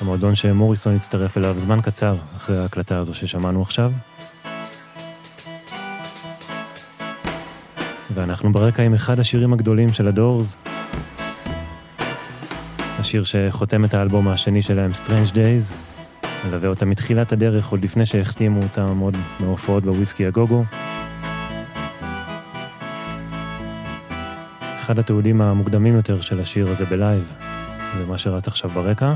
המועדון 0.00 0.34
שמוריסון 0.34 0.94
הצטרף 0.94 1.36
אליו 1.36 1.58
זמן 1.58 1.80
קצר 1.80 2.16
אחרי 2.36 2.58
ההקלטה 2.58 2.98
הזו 2.98 3.14
ששמענו 3.14 3.62
עכשיו. 3.62 3.92
ואנחנו 8.14 8.52
ברקע 8.52 8.82
עם 8.82 8.94
אחד 8.94 9.18
השירים 9.18 9.52
הגדולים 9.52 9.92
של 9.92 10.08
הדורס, 10.08 10.56
השיר 13.04 13.24
שחותם 13.24 13.84
את 13.84 13.94
האלבום 13.94 14.28
השני 14.28 14.62
שלהם, 14.62 14.90
Strange 14.90 15.30
Days, 15.30 15.74
מלווה 16.46 16.68
אותם 16.68 16.90
מתחילת 16.90 17.32
הדרך, 17.32 17.68
עוד 17.68 17.84
לפני 17.84 18.06
שהחתימו 18.06 18.62
אותם 18.62 18.98
עוד 18.98 19.16
מהופעות 19.40 19.84
בוויסקי 19.84 20.26
הגוגו. 20.26 20.64
אחד 24.80 24.98
התיעודים 24.98 25.40
המוקדמים 25.40 25.94
יותר 25.94 26.20
של 26.20 26.40
השיר 26.40 26.70
הזה 26.70 26.84
בלייב, 26.84 27.32
זה 27.96 28.06
מה 28.06 28.18
שרץ 28.18 28.48
עכשיו 28.48 28.70
ברקע. 28.70 29.14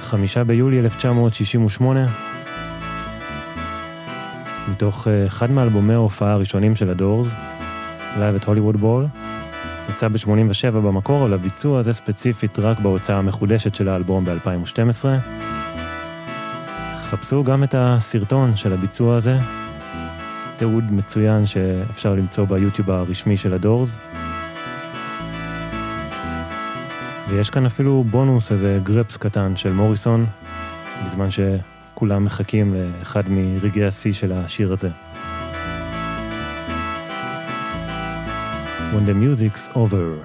חמישה 0.00 0.44
ביולי 0.44 0.78
1968, 0.78 2.06
מתוך 4.68 5.08
אה, 5.08 5.26
אחד 5.26 5.50
מאלבומי 5.50 5.94
ההופעה 5.94 6.32
הראשונים 6.32 6.74
של 6.74 6.90
הדורס, 6.90 7.34
Live 8.18 8.34
at 8.34 8.44
the 8.44 8.52
Hollywood 8.52 8.76
Bowl, 8.76 9.06
יצא 9.88 10.08
ב-87 10.08 10.70
במקור, 10.70 11.24
אבל 11.24 11.34
הביצוע 11.34 11.78
הזה 11.78 11.92
ספציפית 11.92 12.58
רק 12.58 12.80
בהוצאה 12.80 13.18
המחודשת 13.18 13.74
של 13.74 13.88
האלבום 13.88 14.24
ב-2012. 14.24 15.04
חפשו 17.02 17.44
גם 17.44 17.64
את 17.64 17.74
הסרטון 17.78 18.56
של 18.56 18.72
הביצוע 18.72 19.16
הזה, 19.16 19.38
תיעוד 20.56 20.92
מצוין 20.92 21.46
שאפשר 21.46 22.14
למצוא 22.14 22.44
ביוטיוב 22.44 22.90
הרשמי 22.90 23.36
של 23.36 23.54
הדורס. 23.54 23.98
ויש 27.28 27.50
כאן 27.50 27.66
אפילו 27.66 28.04
בונוס, 28.10 28.52
איזה 28.52 28.78
גרפס 28.82 29.16
קטן 29.16 29.56
של 29.56 29.72
מוריסון, 29.72 30.26
בזמן 31.04 31.28
שכולם 31.30 32.24
מחכים 32.24 32.74
לאחד 32.74 33.22
מרגעי 33.28 33.84
השיא 33.84 34.12
של 34.12 34.32
השיר 34.32 34.72
הזה. 34.72 34.88
When 38.94 39.06
the 39.06 39.12
music's 39.12 39.68
over. 39.74 40.24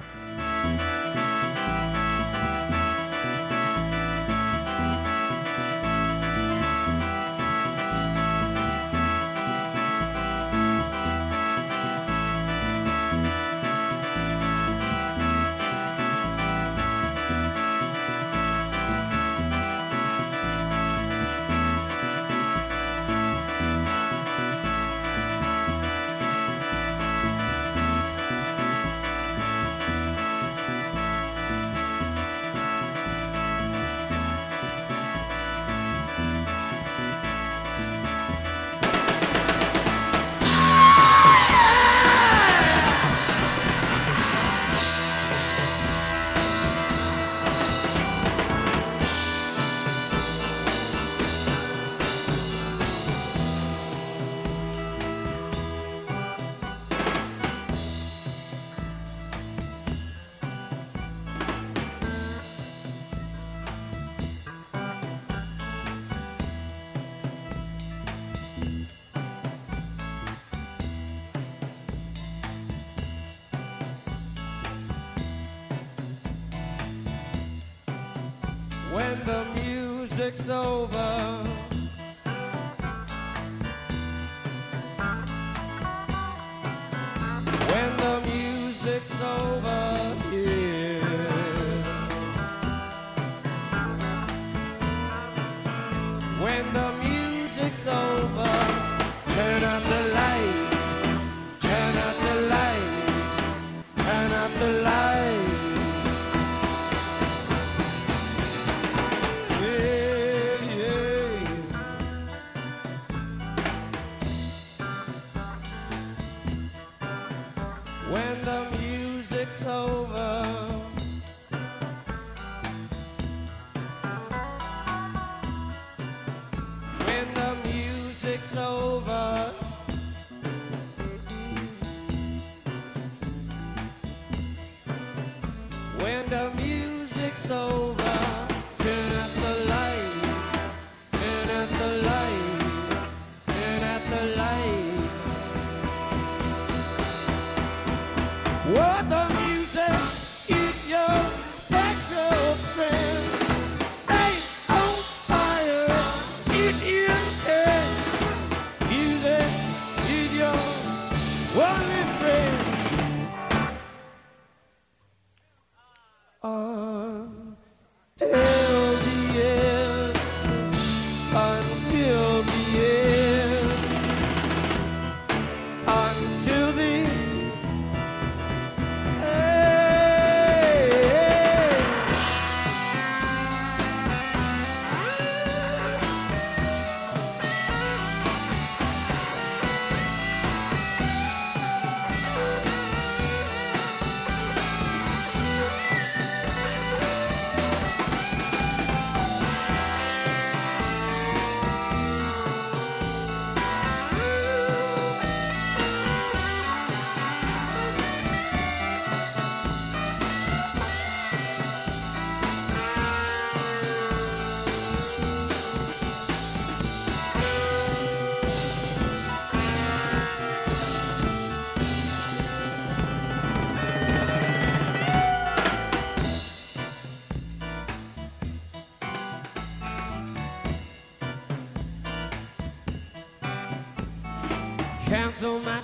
over. 137.50 137.99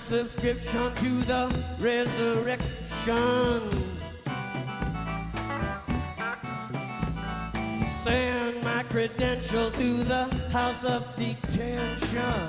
subscription 0.07 0.95
to 0.95 1.09
the 1.23 1.53
resurrection. 1.81 3.59
Send 7.81 8.63
my 8.63 8.83
credentials 8.83 9.73
to 9.73 10.03
the 10.05 10.33
house 10.49 10.85
of 10.85 11.03
detention. 11.15 12.46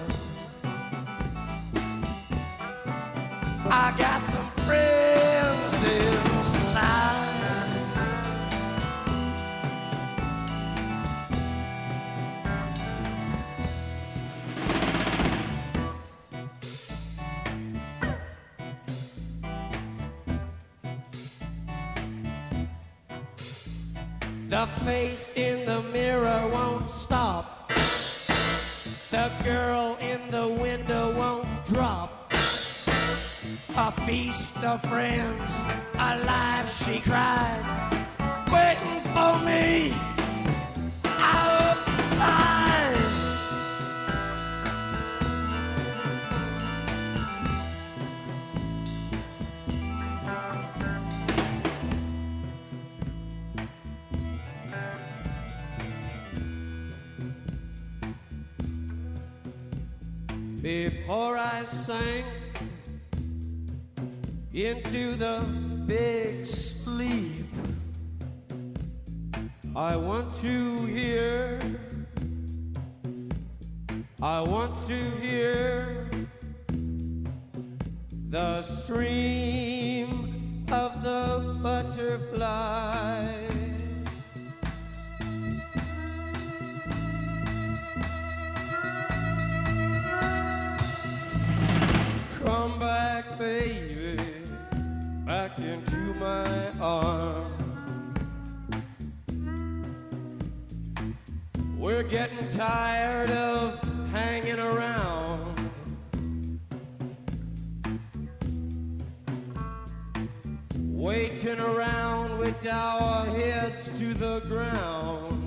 Waiting 110.99 111.61
around 111.61 112.38
with 112.38 112.66
our 112.66 113.24
heads 113.26 113.88
to 114.01 114.14
the 114.14 114.40
ground. 114.40 115.38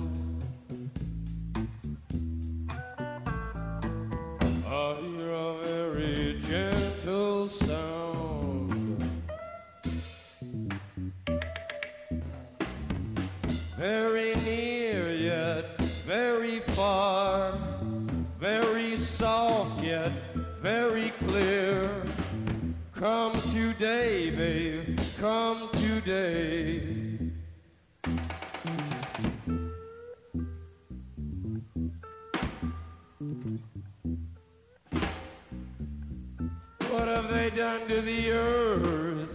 done 37.62 37.86
to 37.86 38.00
the 38.00 38.32
earth? 38.32 39.28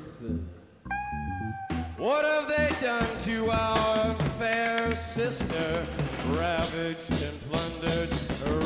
What 1.97 2.25
have 2.25 2.49
they 2.49 2.75
done 2.85 3.17
to 3.19 3.49
our 3.51 4.15
fair 4.37 4.93
sister? 4.93 5.85
Ravaged 6.31 7.23
and 7.23 7.37
plundered, 7.49 8.11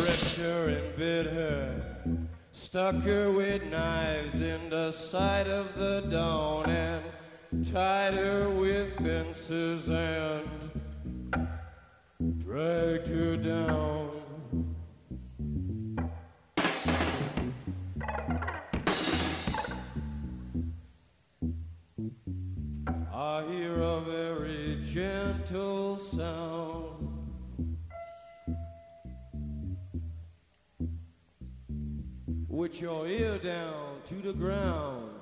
ripped 0.01 0.36
her 0.38 0.70
and 0.70 0.95
bit 0.97 1.28
her. 1.28 2.18
Stuck 2.51 2.95
her 3.03 3.30
with 3.30 3.64
knives 3.66 4.41
in 4.41 4.72
the 4.72 4.91
side 4.91 5.47
of 5.47 5.78
the 5.78 6.07
dawn 6.09 6.68
and 6.68 7.03
tied 7.72 8.16
her 8.16 8.49
with 8.49 8.97
fences 8.97 9.89
and 9.89 10.49
dragged 12.39 13.09
her 13.09 13.38
down. 13.38 14.11
With 32.62 32.80
your 32.80 33.07
ear 33.07 33.39
down 33.39 34.01
to 34.05 34.14
the 34.14 34.34
ground. 34.34 35.20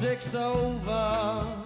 Music's 0.00 0.34
over, 0.34 1.59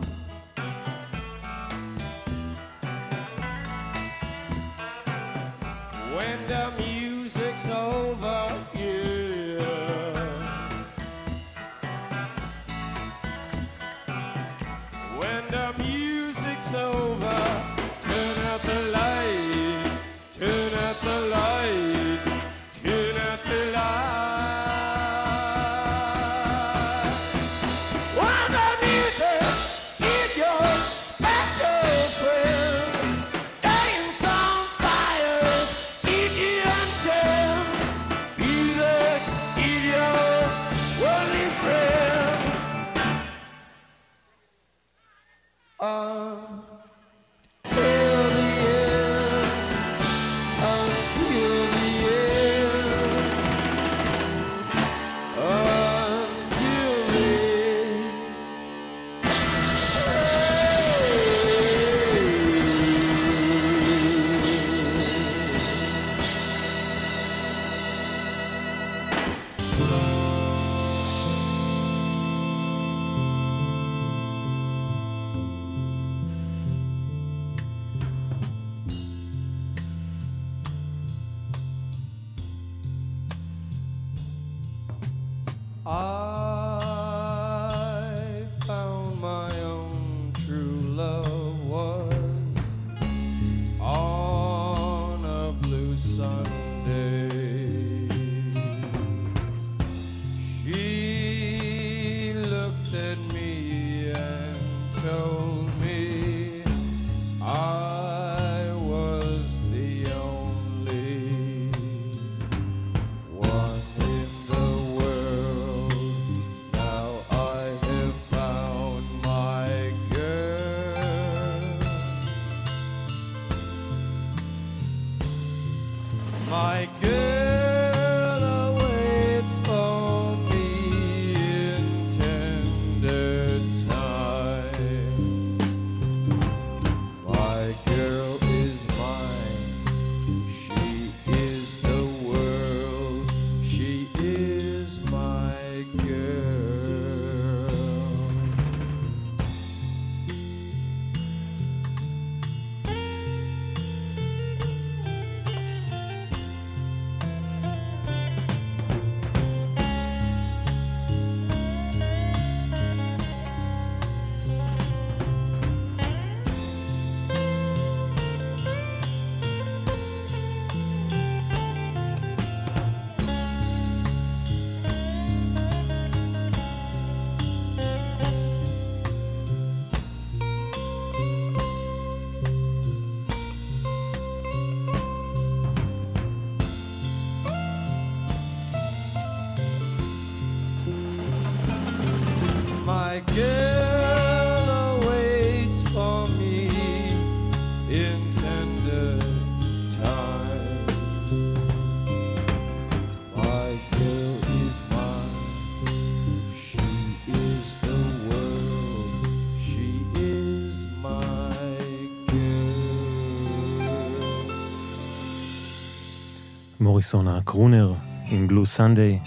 מוריסון 216.95 217.29
הקרונר 217.29 217.92
עם 218.30 218.49
בלו 218.49 218.66
סנדיי, 218.66 219.18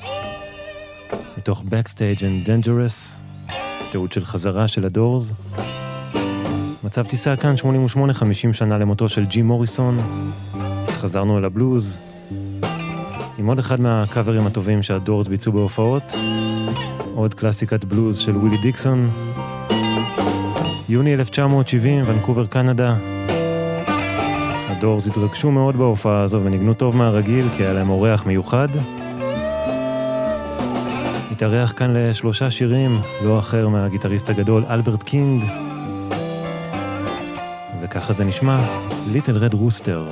מתוך 1.38 1.64
Backstage 1.70 2.20
and 2.20 2.48
Dangerous, 2.48 3.20
תיעוד 3.92 4.12
של 4.12 4.26
חזרה 4.26 4.68
של 4.68 4.86
הדורס. 4.86 5.34
מצב 6.84 7.06
טיסה 7.06 7.36
כאן 7.36 7.58
88, 7.58 8.14
50 8.14 8.54
שנה 8.54 8.78
למותו 8.78 9.10
של 9.10 9.26
ג'י 9.26 9.42
מוריסון. 9.42 10.00
חזרנו 10.90 11.38
אל 11.38 11.46
הבלוז, 11.46 11.98
עם 13.38 13.48
עוד 13.48 13.60
אחד 13.60 13.82
מהקאברים 13.82 14.48
הטובים 14.48 14.84
שהדורס 14.84 15.28
ביצעו 15.28 15.54
בהופעות, 15.54 16.14
עוד 17.16 17.34
קלאסיקת 17.34 17.86
בלוז 17.86 18.18
של 18.18 18.38
ווילי 18.38 18.58
דיקסון. 18.58 19.10
יוני 20.90 21.14
1970, 21.14 22.04
ונקובר, 22.08 22.46
קנדה. 22.46 23.17
הדורס 24.78 25.08
התרגשו 25.08 25.52
מאוד 25.52 25.76
בהופעה 25.76 26.22
הזו 26.24 26.42
וניגנו 26.44 26.74
טוב 26.74 26.96
מהרגיל 26.96 27.46
כי 27.58 27.64
היה 27.64 27.74
להם 27.74 27.90
אורח 27.90 28.26
מיוחד. 28.26 28.68
התארח 31.32 31.74
כאן 31.76 31.94
לשלושה 31.94 32.50
שירים, 32.50 33.02
לא 33.26 33.40
אחר 33.40 33.68
מהגיטריסט 33.68 34.30
הגדול 34.30 34.64
אלברט 34.70 35.04
קינג. 35.04 35.44
וככה 37.82 38.14
זה 38.14 38.24
נשמע, 38.24 38.60
Little 39.12 39.38
Red 39.38 39.54
Rooster. 39.54 40.08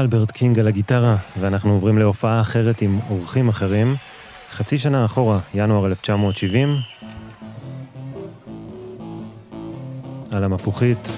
אלברט 0.00 0.30
קינג 0.30 0.58
על 0.58 0.68
הגיטרה, 0.68 1.16
ואנחנו 1.40 1.72
עוברים 1.72 1.98
להופעה 1.98 2.40
אחרת 2.40 2.82
עם 2.82 2.98
אורחים 3.10 3.48
אחרים. 3.48 3.96
חצי 4.52 4.78
שנה 4.78 5.04
אחורה, 5.04 5.38
ינואר 5.54 5.86
1970. 5.86 6.68
על 10.32 10.44
המפוחית, 10.44 11.12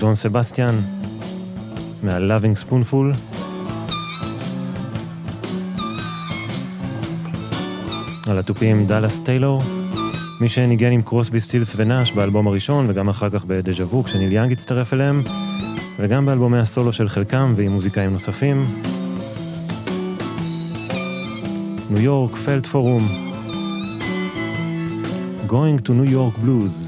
ג'ון 0.00 0.14
סבסטיאן, 0.14 0.74
מה-Lovin' 2.02 2.68
Spoonful. 2.68 3.16
על 8.26 8.38
התופים 8.38 8.86
דאלאס 8.86 9.20
טיילור, 9.20 9.62
מי 10.40 10.48
שניגן 10.48 10.92
עם 10.92 11.02
קרוסבי 11.02 11.40
סטילס 11.40 11.72
ונאש 11.76 12.12
באלבום 12.12 12.46
הראשון, 12.46 12.90
וגם 12.90 13.08
אחר 13.08 13.30
כך 13.30 13.44
בדז'ה 13.44 13.84
וו 13.84 14.04
כשניל 14.04 14.32
יאנג 14.32 14.52
הצטרף 14.52 14.92
אליהם, 14.92 15.22
וגם 15.98 16.26
באלבומי 16.26 16.58
הסולו 16.58 16.92
של 16.92 17.08
חלקם 17.08 17.54
ועם 17.56 17.72
מוזיקאים 17.72 18.10
נוספים. 18.10 18.66
ניו 21.90 22.00
יורק, 22.00 22.34
פלד 22.34 22.66
פורום, 22.66 23.08
Going 25.48 25.80
to 25.86 25.90
New 25.90 26.10
York 26.10 26.44
Blues. 26.44 26.85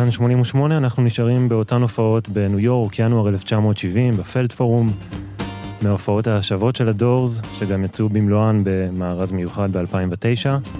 כאן 0.00 0.10
88, 0.10 0.76
אנחנו 0.76 1.02
נשארים 1.02 1.48
באותן 1.48 1.82
הופעות 1.82 2.28
בניו 2.28 2.58
יורק, 2.58 2.98
ינואר 2.98 3.28
1970, 3.28 4.16
בפלד 4.16 4.52
פורום, 4.52 4.92
מההופעות 5.82 6.26
השוות 6.26 6.76
של 6.76 6.88
הדורס, 6.88 7.40
שגם 7.58 7.84
יצאו 7.84 8.08
במלואן 8.08 8.60
במארז 8.64 9.32
מיוחד 9.32 9.76
ב-2009. 9.76 10.70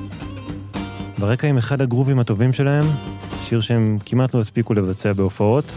ברקע 1.18 1.48
עם 1.48 1.58
אחד 1.58 1.82
הגרובים 1.82 2.18
הטובים 2.18 2.52
שלהם, 2.52 2.84
שיר 3.44 3.60
שהם 3.60 3.98
כמעט 4.06 4.34
לא 4.34 4.40
הספיקו 4.40 4.74
לבצע 4.74 5.12
בהופעות. 5.12 5.72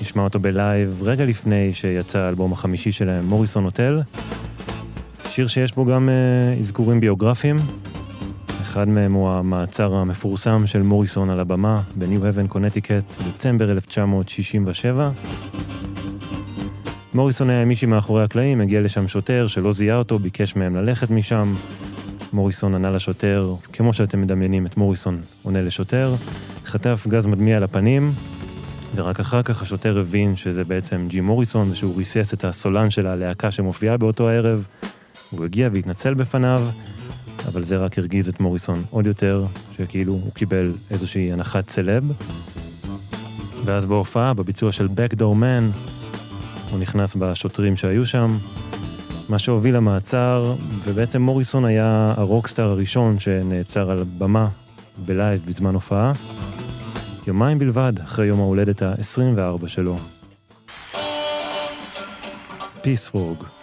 נשמע 0.00 0.22
אותו 0.22 0.40
בלייב 0.40 1.02
רגע 1.02 1.24
לפני 1.24 1.74
שיצא 1.74 2.18
האלבום 2.18 2.52
החמישי 2.52 2.92
שלהם, 2.92 3.26
מוריסון 3.26 3.64
הוטל. 3.64 4.02
שיר 5.28 5.46
שיש 5.46 5.74
בו 5.74 5.84
גם 5.84 6.08
uh, 6.08 6.58
אזכורים 6.58 7.00
ביוגרפיים. 7.00 7.56
אחד 8.70 8.88
מהם 8.88 9.12
הוא 9.12 9.30
המעצר 9.30 9.94
המפורסם 9.94 10.66
של 10.66 10.82
מוריסון 10.82 11.30
על 11.30 11.40
הבמה 11.40 11.82
בניו 11.94 12.26
הבן 12.26 12.46
קונטיקט, 12.46 13.04
דצמבר 13.28 13.70
1967. 13.70 15.10
מוריסון 17.14 17.50
היה 17.50 17.64
מישהי 17.64 17.88
מאחורי 17.88 18.24
הקלעים, 18.24 18.60
הגיע 18.60 18.80
לשם 18.80 19.08
שוטר 19.08 19.46
שלא 19.46 19.72
זיהה 19.72 19.96
אותו, 19.96 20.18
ביקש 20.18 20.56
מהם 20.56 20.76
ללכת 20.76 21.10
משם. 21.10 21.54
מוריסון 22.32 22.74
ענה 22.74 22.90
לשוטר, 22.90 23.54
כמו 23.72 23.92
שאתם 23.92 24.20
מדמיינים 24.20 24.66
את 24.66 24.76
מוריסון 24.76 25.20
עונה 25.42 25.62
לשוטר, 25.62 26.14
חטף 26.64 27.06
גז 27.08 27.26
מדמיע 27.26 27.56
על 27.56 27.62
הפנים, 27.62 28.12
ורק 28.94 29.20
אחר 29.20 29.42
כך 29.42 29.62
השוטר 29.62 29.98
הבין 29.98 30.36
שזה 30.36 30.64
בעצם 30.64 31.06
ג'י 31.08 31.20
מוריסון, 31.20 31.70
ושהוא 31.70 31.96
ריסס 31.96 32.34
את 32.34 32.44
הסולן 32.44 32.90
של 32.90 33.06
הלהקה 33.06 33.50
שמופיעה 33.50 33.96
באותו 33.96 34.28
הערב. 34.28 34.66
הוא 35.30 35.44
הגיע 35.44 35.68
והתנצל 35.72 36.14
בפניו, 36.14 36.62
אבל 37.48 37.62
זה 37.62 37.76
רק 37.76 37.98
הרגיז 37.98 38.28
את 38.28 38.40
מוריסון 38.40 38.84
עוד 38.90 39.06
יותר, 39.06 39.44
שכאילו 39.76 40.12
הוא 40.12 40.32
קיבל 40.32 40.72
איזושהי 40.90 41.32
הנחת 41.32 41.70
סלב. 41.70 42.12
ואז 43.64 43.86
בהופעה, 43.86 44.34
בביצוע 44.34 44.72
של 44.72 44.86
Backdoor 44.86 45.20
Man, 45.20 45.88
הוא 46.70 46.78
נכנס 46.78 47.14
בשוטרים 47.14 47.76
שהיו 47.76 48.06
שם, 48.06 48.28
מה 49.28 49.38
שהוביל 49.38 49.76
למעצר, 49.76 50.54
ובעצם 50.84 51.22
מוריסון 51.22 51.64
היה 51.64 52.14
הרוקסטאר 52.16 52.70
הראשון 52.70 53.18
שנעצר 53.18 53.90
על 53.90 54.04
במה 54.18 54.48
בלייב 55.06 55.42
בזמן 55.46 55.74
הופעה, 55.74 56.12
יומיים 57.26 57.58
בלבד 57.58 57.92
אחרי 58.04 58.26
יום 58.26 58.40
ההולדת 58.40 58.82
ה-24 58.82 59.68
שלו. 59.68 59.98
Peace 62.82 63.59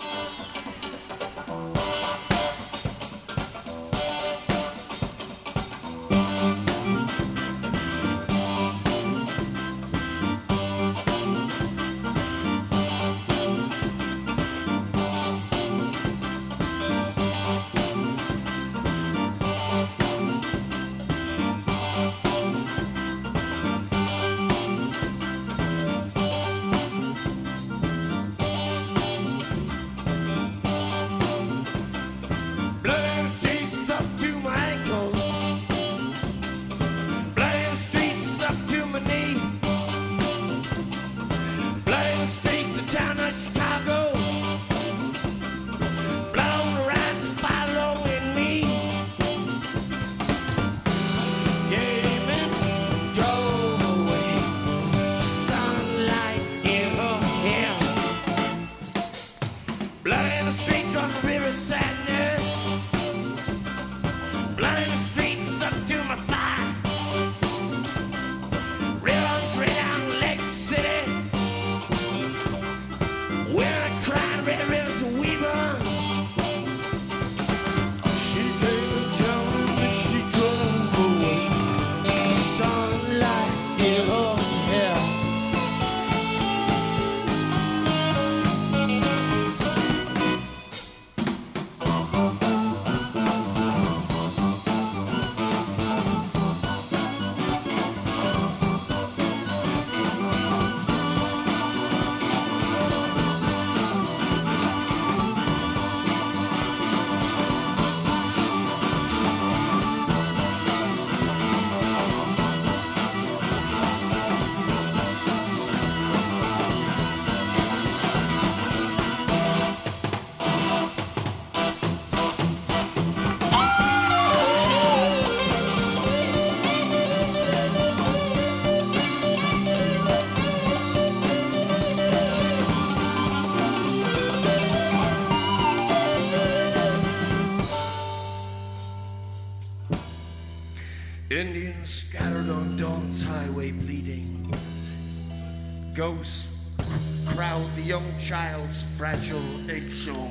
fragile 148.97 149.39
eggshell 149.69 150.27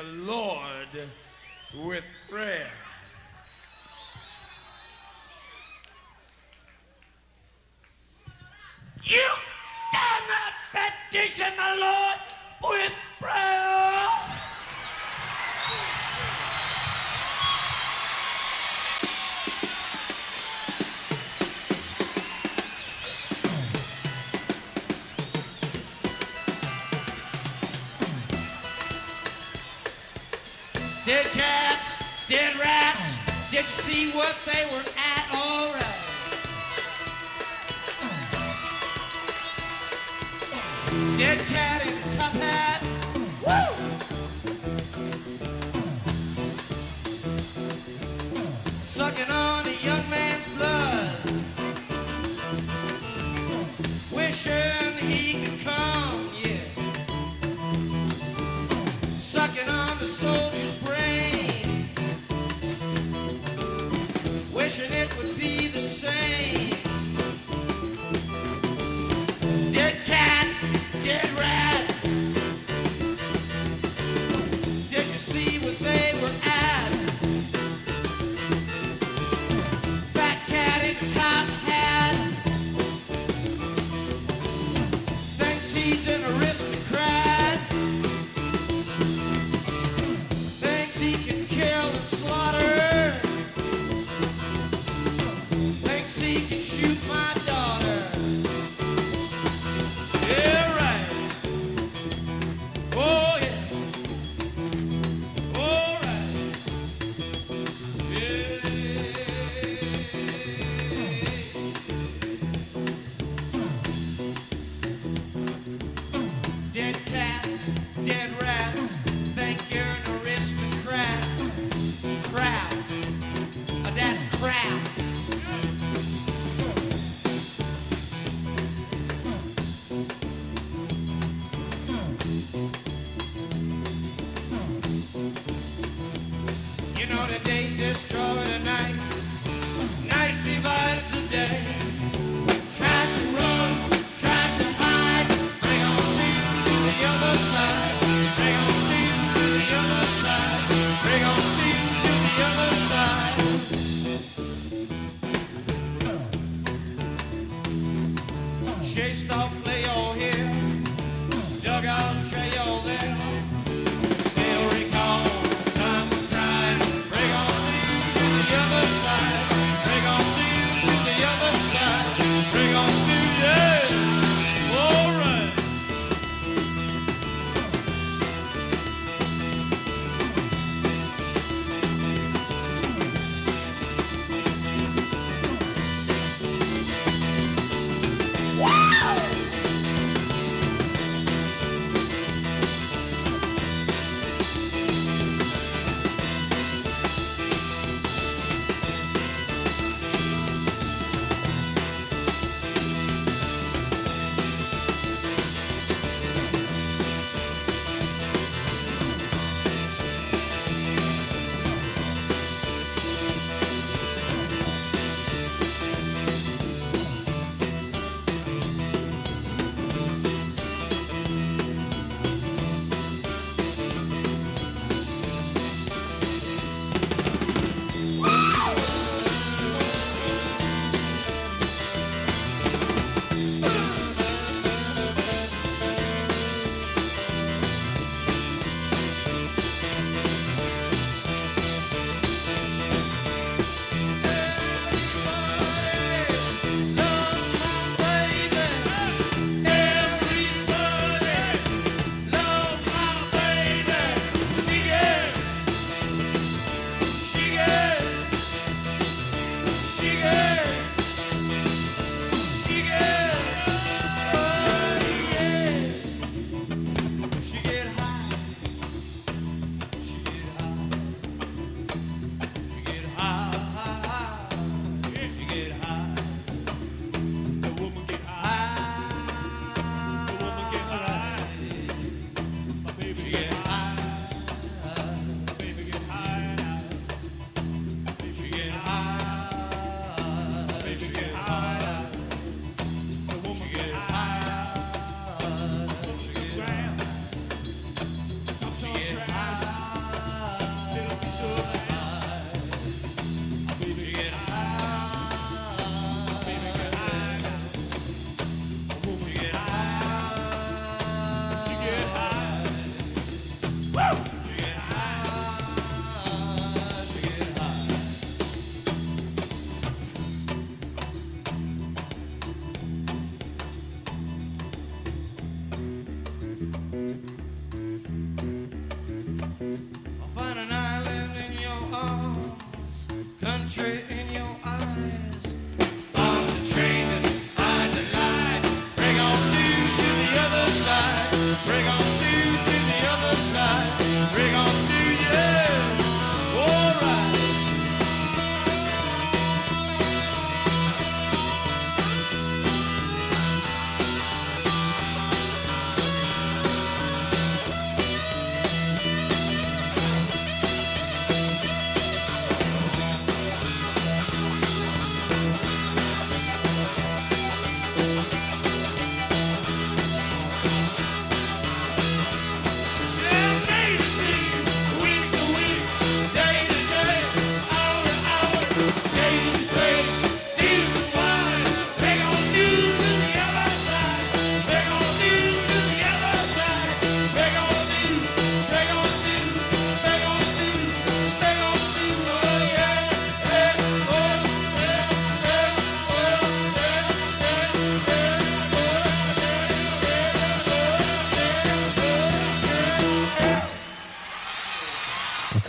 the 0.00 0.32
Lord 0.32 0.59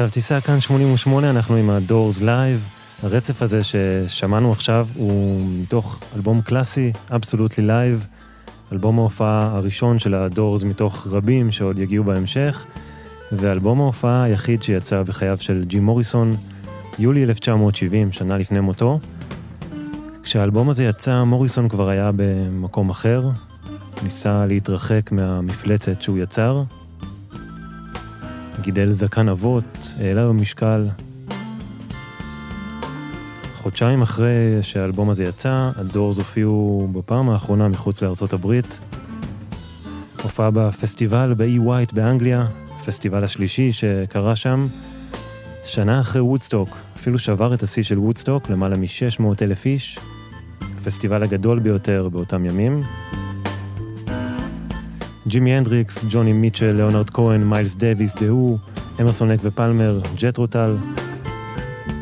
מצב 0.01 0.09
טיסה 0.09 0.41
כאן 0.41 0.61
88, 0.61 1.29
אנחנו 1.29 1.55
עם 1.55 1.69
הדורס 1.69 2.21
לייב. 2.21 2.67
הרצף 3.03 3.41
הזה 3.41 3.61
ששמענו 3.63 4.51
עכשיו 4.51 4.87
הוא 4.95 5.41
מתוך 5.61 5.99
אלבום 6.15 6.41
קלאסי, 6.41 6.91
Absolutely 7.15 7.67
Live, 7.67 8.07
אלבום 8.71 8.99
ההופעה 8.99 9.51
הראשון 9.53 9.99
של 9.99 10.13
הדורס 10.13 10.63
מתוך 10.63 11.07
רבים 11.07 11.51
שעוד 11.51 11.79
יגיעו 11.79 12.03
בהמשך, 12.03 12.65
ואלבום 13.31 13.81
ההופעה 13.81 14.23
היחיד 14.23 14.63
שיצא 14.63 15.03
בחייו 15.03 15.37
של 15.39 15.63
ג'ים 15.67 15.85
מוריסון, 15.85 16.35
יולי 16.99 17.23
1970, 17.23 18.11
שנה 18.11 18.37
לפני 18.37 18.59
מותו. 18.59 18.99
כשהאלבום 20.23 20.69
הזה 20.69 20.83
יצא, 20.83 21.23
מוריסון 21.23 21.69
כבר 21.69 21.89
היה 21.89 22.11
במקום 22.15 22.89
אחר, 22.89 23.29
ניסה 24.03 24.45
להתרחק 24.45 25.11
מהמפלצת 25.11 26.01
שהוא 26.01 26.17
יצר, 26.17 26.63
גידל 28.61 28.91
זקן 28.91 29.29
עבות, 29.29 29.77
העלה 29.99 30.27
במשקל. 30.27 30.87
חודשיים 33.55 34.01
אחרי 34.01 34.57
שהאלבום 34.61 35.09
הזה 35.09 35.23
יצא, 35.23 35.71
הדורס 35.75 36.17
הופיעו 36.17 36.89
בפעם 36.91 37.29
האחרונה 37.29 37.67
מחוץ 37.67 38.03
לארצות 38.03 38.33
הברית. 38.33 38.79
הופעה 40.23 40.51
בפסטיבל 40.51 41.33
באי 41.33 41.59
ווייט 41.59 41.93
באנגליה, 41.93 42.47
הפסטיבל 42.75 43.23
השלישי 43.23 43.71
שקרה 43.71 44.35
שם. 44.35 44.67
שנה 45.65 46.01
אחרי 46.01 46.21
וודסטוק, 46.21 46.77
אפילו 46.95 47.19
שבר 47.19 47.53
את 47.53 47.63
השיא 47.63 47.83
של 47.83 47.99
וודסטוק, 47.99 48.49
למעלה 48.49 48.77
מ-600 48.77 49.23
אלף 49.41 49.65
איש. 49.65 49.99
הפסטיבל 50.81 51.23
הגדול 51.23 51.59
ביותר 51.59 52.09
באותם 52.11 52.45
ימים. 52.45 52.81
ג'ימי 55.31 55.53
הנדריקס, 55.53 56.05
ג'וני 56.09 56.33
מיטשל, 56.33 56.71
ליאונרד 56.71 57.09
כהן, 57.09 57.43
מיילס 57.43 57.75
דוויס, 57.75 58.15
דה 58.15 58.32
הו, 58.32 58.57
אמרסון 59.01 59.31
לייק 59.31 59.39
ופלמר, 59.43 59.99
ג'ת'רו 60.15 60.37
טאל. 60.37 60.77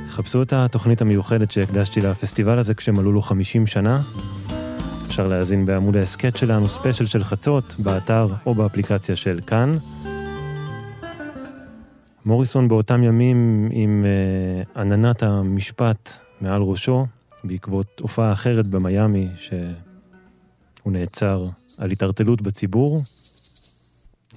חפשו 0.10 0.42
את 0.42 0.54
התוכנית 0.54 1.02
המיוחדת 1.02 1.52
שהקדשתי 1.52 2.02
לפסטיבל 2.02 2.60
הזה 2.60 2.74
כשמלאו 2.74 3.12
לו 3.12 3.22
50 3.22 3.68
שנה. 3.68 4.02
אפשר 5.08 5.28
להאזין 5.28 5.66
בעמוד 5.66 5.96
ההסכת 5.96 6.38
שלנו, 6.38 6.70
ספיישל 6.70 7.06
של 7.06 7.24
חצות, 7.24 7.76
באתר 7.80 8.28
או 8.46 8.56
באפליקציה 8.56 9.16
של 9.16 9.40
כאן. 9.48 9.78
מוריסון 12.26 12.68
באותם 12.68 13.04
ימים 13.04 13.70
עם 13.72 14.06
אה, 14.76 14.80
עננת 14.80 15.24
המשפט 15.24 16.12
מעל 16.42 16.62
ראשו, 16.62 17.06
בעקבות 17.44 18.00
הופעה 18.02 18.34
אחרת 18.34 18.68
במיאמי, 18.68 19.28
שהוא 19.36 19.64
נעצר 20.86 21.46
על 21.80 21.92
התערטלות 21.92 22.42
בציבור. 22.42 23.02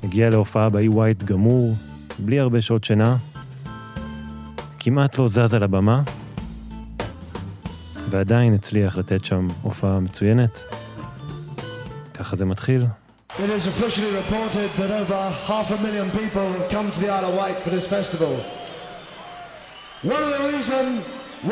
הגיע 0.02 0.30
להופעה 0.30 0.68
באי 0.68 0.88
ווייט 0.88 1.22
גמור, 1.22 1.74
בלי 2.18 2.40
הרבה 2.40 2.62
שעות 2.62 2.84
שינה, 2.84 3.16
כמעט 4.78 5.18
לא 5.18 5.28
זז 5.28 5.54
על 5.54 5.62
הבמה, 5.62 6.02
ועדיין 8.10 8.54
הצליח 8.54 8.96
לתת 8.96 9.24
שם 9.24 9.48
הופעה 9.62 10.00
מצוינת. 10.00 10.64
ככה 12.14 12.36
זה 12.36 12.44
מתחיל. 12.44 12.86
It 13.38 13.50
is 13.50 13.66
officially 13.66 14.12
reported 14.22 14.68
that 14.76 14.90
over 14.90 15.22
half 15.50 15.70
a 15.70 15.78
million 15.86 16.10
people 16.10 16.46
have 16.56 16.68
come 16.68 16.90
to 16.90 17.00
the 17.00 17.08
Isle 17.08 17.26
of 17.30 17.34
Wight 17.40 17.58
for 17.64 17.70
this 17.70 17.88
festival. 17.88 18.32
One 20.14 20.22
of 20.26 20.30
the 20.36 20.42
reason, 20.52 20.84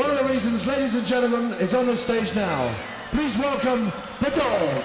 one 0.03 0.11
of 0.13 0.17
the 0.21 0.27
reasons, 0.33 0.67
ladies 0.67 0.95
and 0.99 1.07
gentlemen, 1.07 1.45
is 1.65 1.73
on 1.79 1.87
the 1.87 1.97
stage 1.97 2.31
now. 2.49 2.61
Please 3.15 3.35
welcome 3.39 3.83
the 4.25 4.31
Doors. 4.41 4.85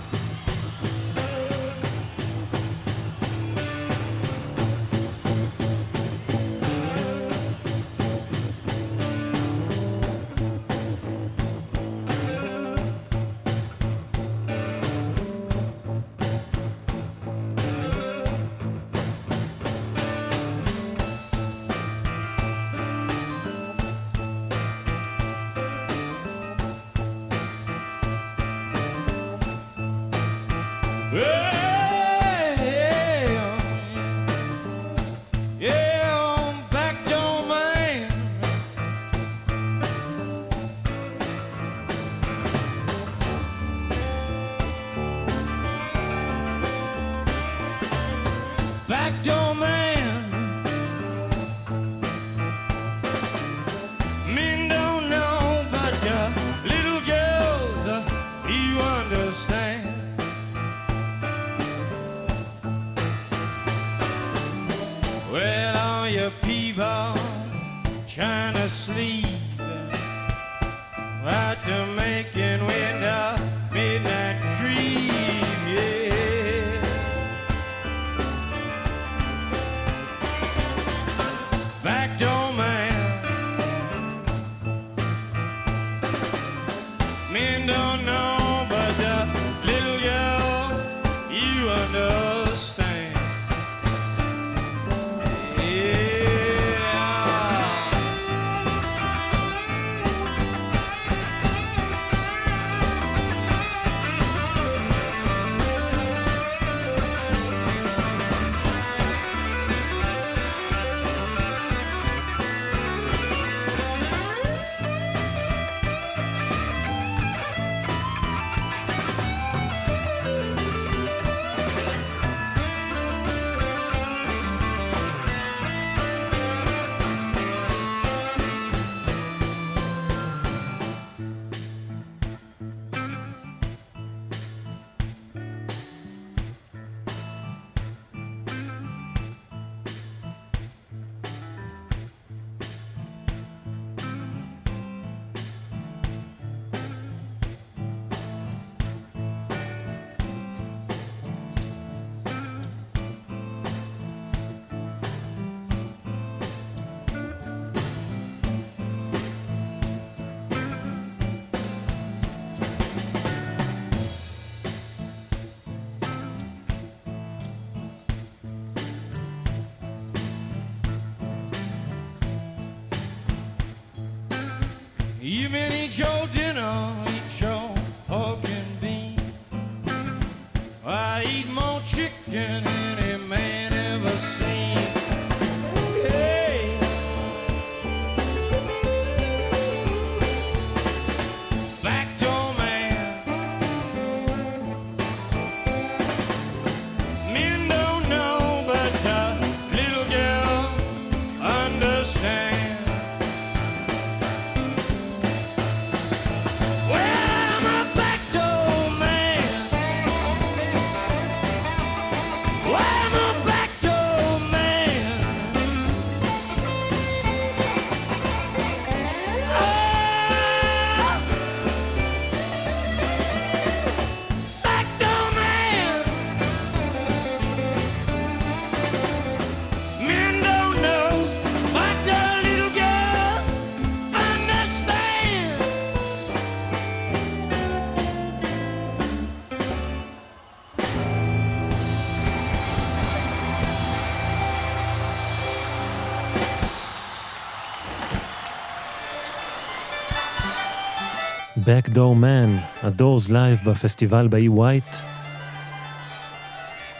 Backdoor 251.65 252.15
Man, 252.21 252.83
הדורס 252.83 253.29
לייב 253.29 253.59
בפסטיבל 253.65 254.27
באי 254.27 254.47
ווייט. 254.47 254.95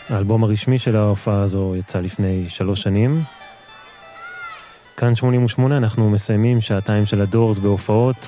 האלבום 0.09 0.43
הרשמי 0.43 0.79
של 0.79 0.95
ההופעה 0.95 1.41
הזו 1.41 1.75
יצא 1.75 1.99
לפני 1.99 2.49
שלוש 2.49 2.81
שנים. 2.81 3.23
כאן 4.97 5.15
88 5.15 5.77
אנחנו 5.77 6.09
מסיימים 6.09 6.61
שעתיים 6.61 7.05
של 7.05 7.21
הדורס 7.21 7.59
בהופעות, 7.59 8.27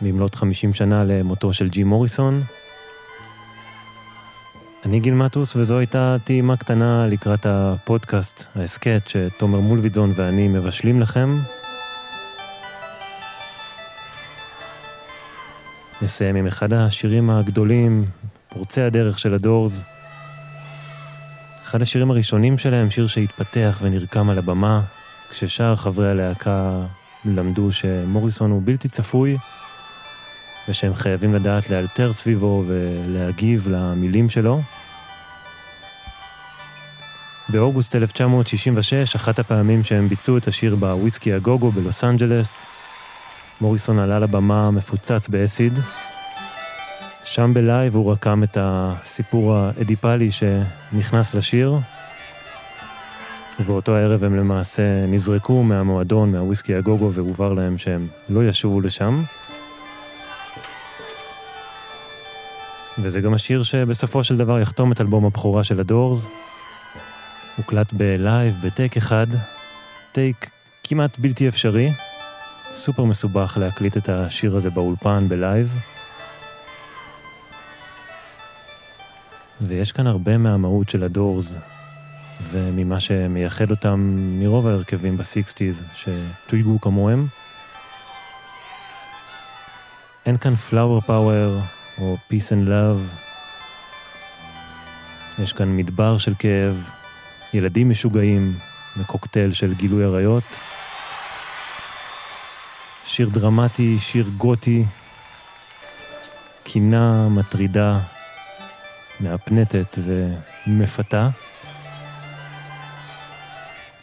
במלאת 0.00 0.34
50 0.34 0.72
שנה 0.72 1.04
למותו 1.04 1.52
של 1.52 1.68
ג'ים 1.68 1.84
מוריסון. 1.84 2.42
אני 4.84 5.00
גיל 5.00 5.14
מטוס, 5.14 5.56
וזו 5.56 5.78
הייתה 5.78 6.16
טעימה 6.24 6.56
קטנה 6.56 7.06
לקראת 7.06 7.46
הפודקאסט, 7.46 8.44
ההסכת 8.54 9.02
שתומר 9.08 9.60
מולווידזון 9.60 10.12
ואני 10.16 10.48
מבשלים 10.48 11.00
לכם. 11.00 11.38
נסיים 16.02 16.36
עם 16.36 16.46
אחד 16.46 16.72
השירים 16.72 17.30
הגדולים, 17.30 18.04
פורצי 18.48 18.80
הדרך 18.80 19.18
של 19.18 19.34
הדורס. 19.34 19.82
אחד 21.64 21.82
השירים 21.82 22.10
הראשונים 22.10 22.58
שלהם, 22.58 22.90
שיר 22.90 23.06
שהתפתח 23.06 23.78
ונרקם 23.82 24.30
על 24.30 24.38
הבמה, 24.38 24.82
כששאר 25.30 25.76
חברי 25.76 26.10
הלהקה 26.10 26.80
למדו 27.24 27.72
שמוריסון 27.72 28.50
הוא 28.50 28.62
בלתי 28.64 28.88
צפוי, 28.88 29.38
ושהם 30.68 30.94
חייבים 30.94 31.34
לדעת 31.34 31.70
לאלתר 31.70 32.12
סביבו 32.12 32.64
ולהגיב 32.66 33.68
למילים 33.68 34.28
שלו. 34.28 34.62
באוגוסט 37.48 37.96
1966, 37.96 39.14
אחת 39.16 39.38
הפעמים 39.38 39.84
שהם 39.84 40.08
ביצעו 40.08 40.36
את 40.36 40.48
השיר 40.48 40.76
בוויסקי 40.76 41.32
הגוגו 41.32 41.70
בלוס 41.70 42.04
אנג'לס, 42.04 42.62
מוריסון 43.62 43.98
עלה 43.98 44.18
לבמה 44.18 44.70
מפוצץ 44.70 45.28
באסיד. 45.28 45.78
שם 47.24 47.54
בלייב 47.54 47.96
הוא 47.96 48.12
רקם 48.12 48.42
את 48.42 48.56
הסיפור 48.60 49.54
האדיפלי 49.54 50.30
שנכנס 50.30 51.34
לשיר, 51.34 51.78
ובאותו 53.60 53.96
הערב 53.96 54.24
הם 54.24 54.36
למעשה 54.36 55.06
נזרקו 55.06 55.62
מהמועדון, 55.62 56.32
מהוויסקי 56.32 56.74
א 56.74 56.80
גוגו, 56.80 57.12
והובהר 57.12 57.52
להם 57.52 57.78
שהם 57.78 58.08
לא 58.28 58.44
ישובו 58.44 58.80
לשם. 58.80 59.22
וזה 62.98 63.20
גם 63.20 63.34
השיר 63.34 63.62
שבסופו 63.62 64.24
של 64.24 64.36
דבר 64.36 64.60
יחתום 64.60 64.92
את 64.92 65.00
אלבום 65.00 65.24
הבכורה 65.24 65.64
של 65.64 65.80
הדורס. 65.80 66.28
הוקלט 67.56 67.92
בלייב, 67.92 68.54
בטייק 68.64 68.96
אחד, 68.96 69.26
טייק 70.12 70.50
כמעט 70.84 71.18
בלתי 71.18 71.48
אפשרי. 71.48 71.92
סופר 72.74 73.04
מסובך 73.04 73.56
להקליט 73.60 73.96
את 73.96 74.08
השיר 74.08 74.56
הזה 74.56 74.70
באולפן 74.70 75.28
בלייב. 75.28 75.78
ויש 79.60 79.92
כאן 79.92 80.06
הרבה 80.06 80.38
מהמהות 80.38 80.88
של 80.88 81.04
הדורס, 81.04 81.58
וממה 82.50 83.00
שמייחד 83.00 83.70
אותם 83.70 84.00
מרוב 84.40 84.66
ההרכבים 84.66 85.16
בסיקסטיז 85.16 85.84
שתויגו 85.94 86.80
כמוהם. 86.80 87.26
אין 90.26 90.36
כאן 90.36 90.54
flower 90.54 91.00
power 91.00 91.60
או 91.98 92.16
peace 92.30 92.48
and 92.50 92.68
love. 92.68 93.02
יש 95.38 95.52
כאן 95.52 95.76
מדבר 95.76 96.18
של 96.18 96.34
כאב, 96.38 96.90
ילדים 97.54 97.90
משוגעים, 97.90 98.58
מקוקטייל 98.96 99.52
של 99.52 99.74
גילוי 99.74 100.04
עריות. 100.04 100.44
שיר 103.04 103.28
דרמטי, 103.28 103.98
שיר 103.98 104.28
גותי, 104.36 104.84
קינה 106.62 107.28
מטרידה, 107.28 108.00
מהפנטת 109.20 109.98
ומפתה. 110.66 111.28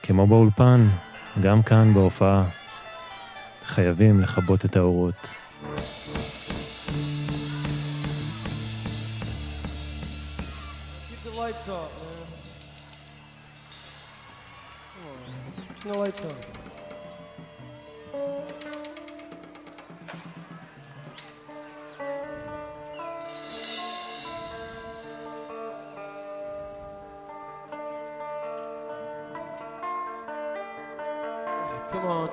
כמו 0.03 0.27
באולפן, 0.27 0.89
גם 1.41 1.63
כאן 1.63 1.93
בהופעה, 1.93 2.43
חייבים 3.65 4.21
לכבות 4.21 4.65
את 4.65 4.75
האורות. 4.75 5.31
Keep 15.81 15.93
the 15.93 15.97
lights 15.97 16.21
on. 16.21 16.48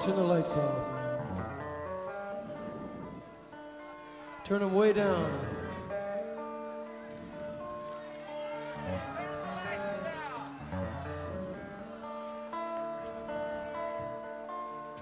Turn 0.00 0.14
the 0.14 0.22
lights 0.22 0.52
off. 0.52 0.86
Turn 4.44 4.60
them 4.60 4.74
way 4.74 4.92
down. 4.92 5.30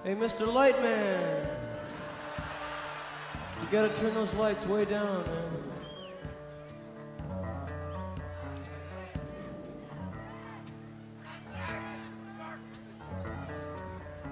Hey, 0.03 0.15
Mr. 0.15 0.47
Lightman. 0.47 1.47
You 3.61 3.67
gotta 3.71 3.89
turn 3.89 4.13
those 4.13 4.33
lights 4.35 4.65
way 4.65 4.85
down, 4.85 5.25
man. 5.25 5.64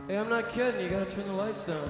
Hey, 0.06 0.18
I'm 0.18 0.28
not 0.28 0.50
kidding. 0.50 0.82
You 0.82 0.90
gotta 0.90 1.10
turn 1.10 1.26
the 1.28 1.34
lights 1.34 1.66
down. 1.66 1.90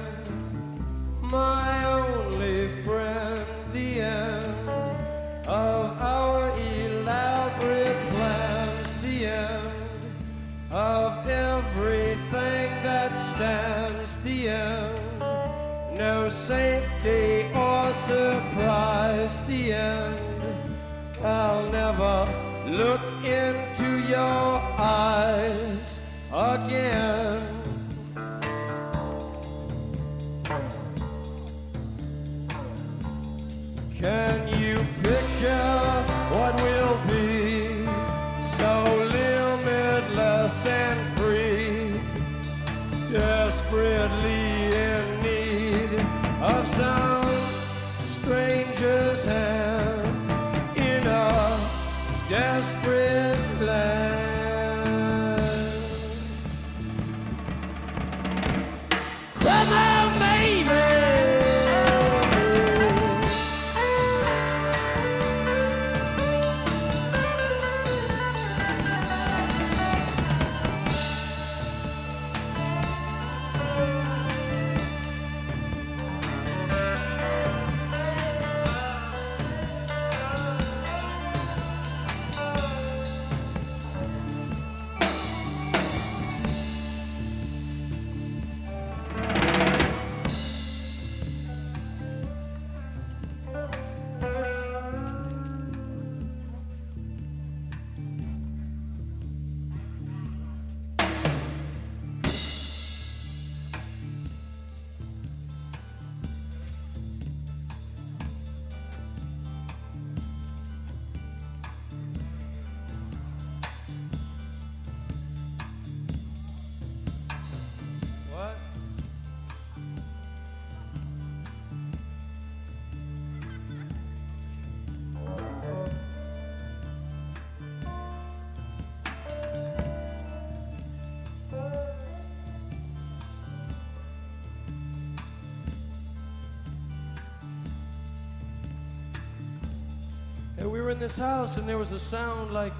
this 141.01 141.17
house 141.17 141.57
and 141.57 141.67
there 141.67 141.79
was 141.79 141.91
a 141.93 141.99
sound 141.99 142.53
like 142.53 142.73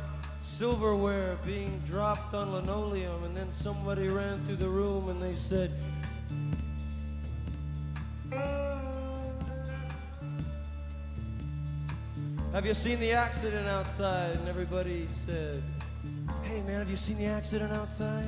silverware 0.43 1.39
being 1.43 1.81
dropped 1.87 2.35
on 2.35 2.53
linoleum, 2.53 3.23
and 3.23 3.35
then 3.35 3.49
somebody 3.49 4.09
ran 4.09 4.37
through 4.45 4.57
the 4.57 4.69
room 4.69 5.09
and 5.09 5.19
they 5.19 5.31
said, 5.31 5.71
Have 12.53 12.63
you 12.63 12.75
seen 12.75 12.99
the 12.99 13.11
accident 13.11 13.65
outside? 13.65 14.35
And 14.35 14.47
everybody 14.47 15.07
said, 15.07 15.63
Hey 16.43 16.61
man, 16.61 16.77
have 16.77 16.91
you 16.91 16.97
seen 16.97 17.17
the 17.17 17.25
accident 17.25 17.73
outside? 17.73 18.27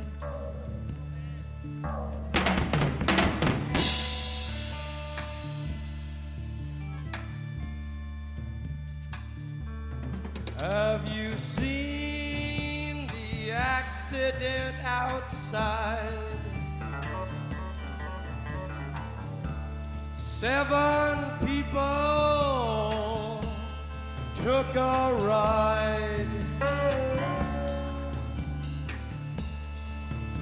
Have 10.93 11.09
you 11.09 11.35
seen 11.35 13.07
the 13.07 13.51
accident 13.51 14.75
outside? 14.85 15.97
Seven 20.13 21.17
people 21.43 21.83
took 24.35 24.75
a 24.75 25.17
ride. 25.19 26.27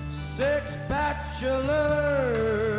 Six 0.09 0.75
bachelors 0.89 2.70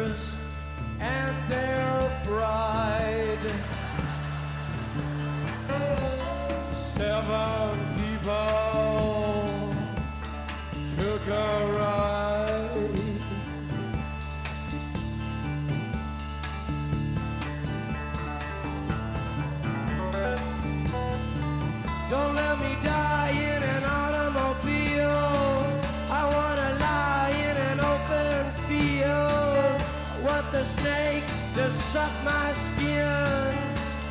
to 31.55 31.71
suck 31.71 32.11
my 32.25 32.53
skin. 32.53 33.55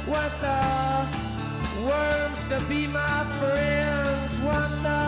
Want 0.07 0.38
the 0.39 1.07
worms 1.88 2.45
to 2.45 2.63
be 2.69 2.85
my 2.88 3.26
friends. 3.39 4.38
Want 4.39 4.84
the 4.84 5.01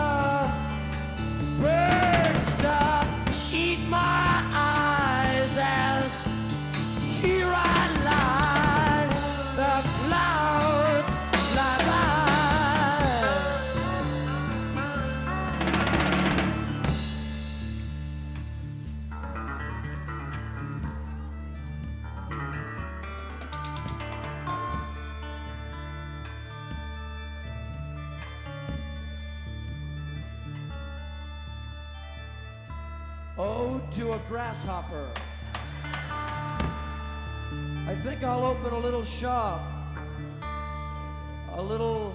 little 39.04 39.20
shop, 39.20 39.60
a 41.52 41.62
little 41.62 42.14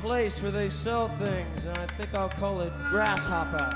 place 0.00 0.40
where 0.40 0.52
they 0.52 0.68
sell 0.68 1.08
things, 1.18 1.64
and 1.64 1.76
I 1.76 1.86
think 1.86 2.14
I'll 2.14 2.28
call 2.28 2.60
it 2.60 2.72
Grasshopper. 2.88 3.68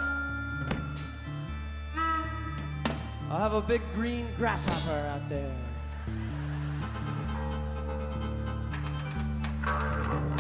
I'll 3.28 3.39
have 3.39 3.55
a 3.55 3.61
big 3.62 3.81
green 3.93 4.28
grasshopper 4.36 4.90
out 4.90 5.28
there. 5.28 5.53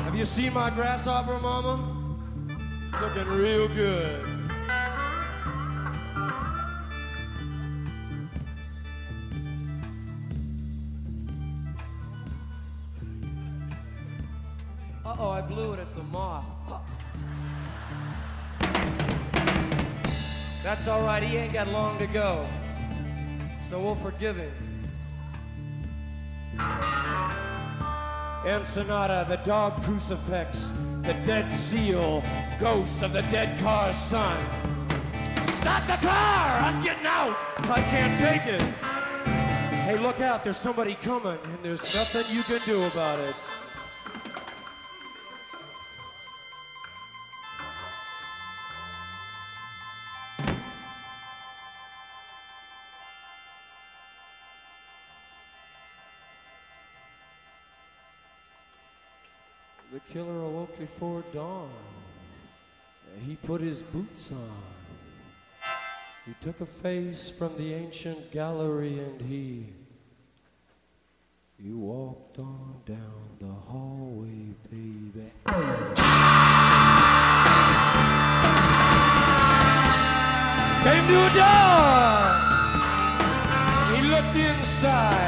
Have 0.04 0.14
you 0.14 0.24
seen 0.24 0.52
my 0.52 0.70
grasshopper, 0.70 1.40
Mama? 1.40 2.16
Looking 3.00 3.26
real 3.26 3.66
good. 3.66 4.31
It's 15.82 15.96
a 15.96 16.02
moth. 16.04 16.44
That's 20.62 20.86
all 20.86 21.02
right. 21.02 21.20
He 21.20 21.36
ain't 21.36 21.52
got 21.52 21.66
long 21.68 21.98
to 21.98 22.06
go. 22.06 22.46
So 23.68 23.80
we'll 23.80 23.96
forgive 23.96 24.36
him. 24.36 24.52
Ensenada, 28.46 29.26
the 29.28 29.38
dog 29.38 29.82
crucifix, 29.82 30.72
the 31.02 31.14
dead 31.24 31.50
seal, 31.50 32.22
ghosts 32.60 33.02
of 33.02 33.12
the 33.12 33.22
dead 33.22 33.58
car's 33.58 33.96
son. 33.96 34.40
Stop 35.42 35.86
the 35.88 35.96
car! 36.06 36.58
I'm 36.60 36.80
getting 36.82 37.06
out! 37.06 37.36
I 37.58 37.82
can't 37.90 38.16
take 38.18 38.46
it! 38.46 38.62
Hey, 39.82 39.98
look 39.98 40.20
out, 40.20 40.44
there's 40.44 40.56
somebody 40.56 40.94
coming, 40.94 41.38
and 41.44 41.58
there's 41.62 41.94
nothing 41.94 42.36
you 42.36 42.44
can 42.44 42.60
do 42.66 42.84
about 42.84 43.18
it. 43.18 43.34
Killer 60.12 60.42
awoke 60.42 60.78
before 60.78 61.24
dawn. 61.32 61.70
He 63.26 63.36
put 63.36 63.62
his 63.62 63.80
boots 63.80 64.30
on. 64.30 64.62
He 66.26 66.34
took 66.40 66.60
a 66.60 66.66
face 66.66 67.30
from 67.30 67.56
the 67.56 67.72
ancient 67.72 68.30
gallery 68.30 68.98
and 68.98 69.20
he 69.22 69.68
he 71.62 71.72
walked 71.72 72.38
on 72.38 72.82
down 72.84 73.38
the 73.40 73.46
hallway, 73.46 74.54
baby. 74.70 75.30
Came 80.84 81.06
to 81.06 81.16
a 81.24 81.30
door. 81.40 82.52
He 83.94 84.02
looked 84.08 84.36
inside. 84.36 85.21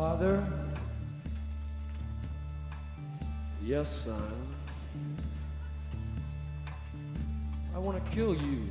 Father, 0.00 0.42
yes, 3.62 4.06
son. 4.06 4.32
I 7.74 7.78
want 7.78 8.02
to 8.02 8.10
kill 8.10 8.34
you. 8.34 8.62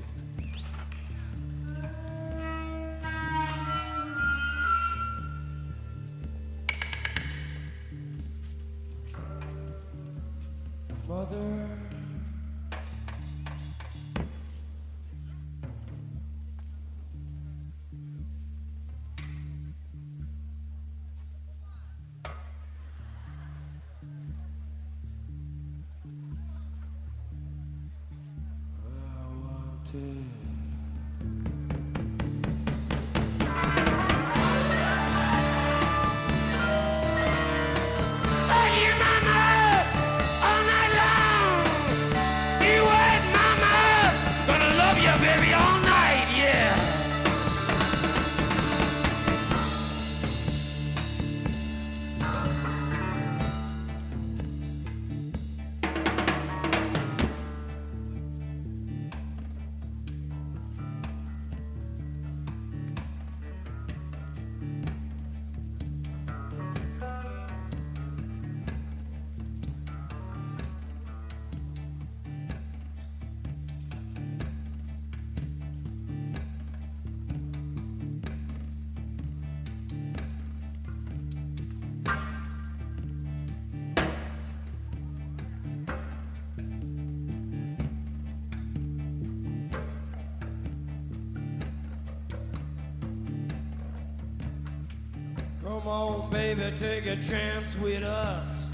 Take 96.79 97.07
a 97.07 97.15
chance 97.17 97.77
with 97.77 98.03
us. 98.03 98.71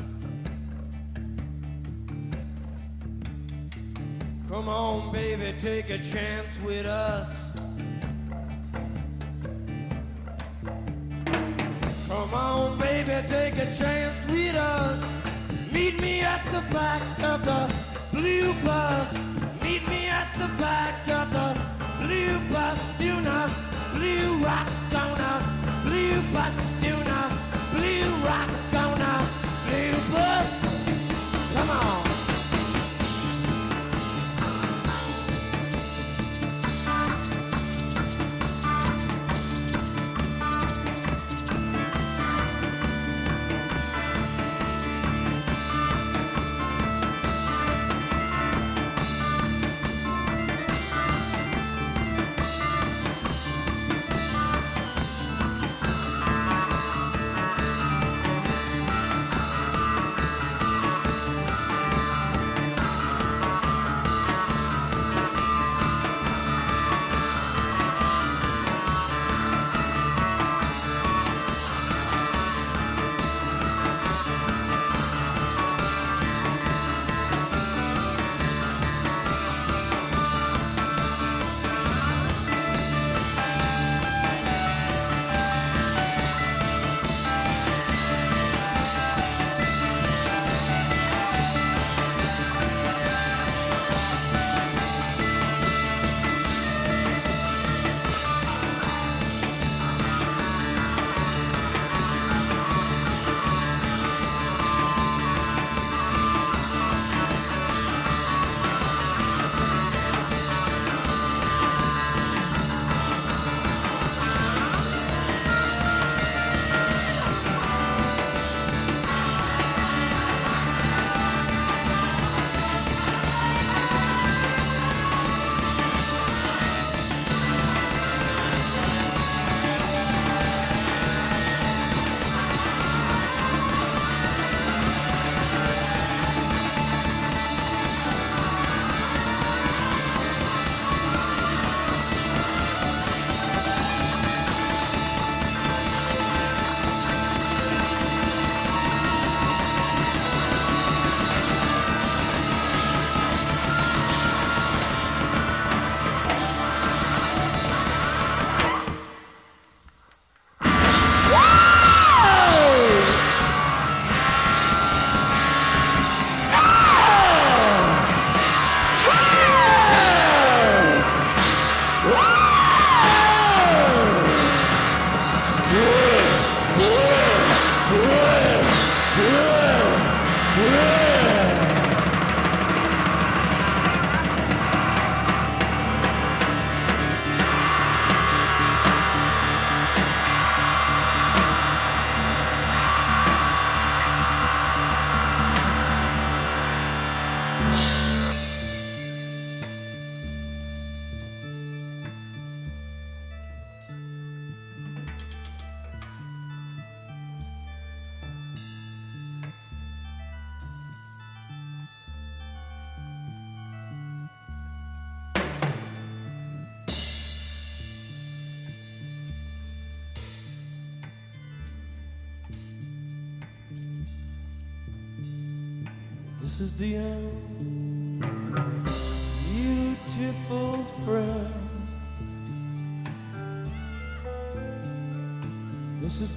Come 4.47 4.69
on, 4.69 5.11
baby, 5.11 5.55
take 5.57 5.89
a 5.89 5.97
chance 5.97 6.61
with 6.61 6.85
us. 6.85 7.44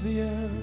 The 0.02 0.20
end, 0.20 0.57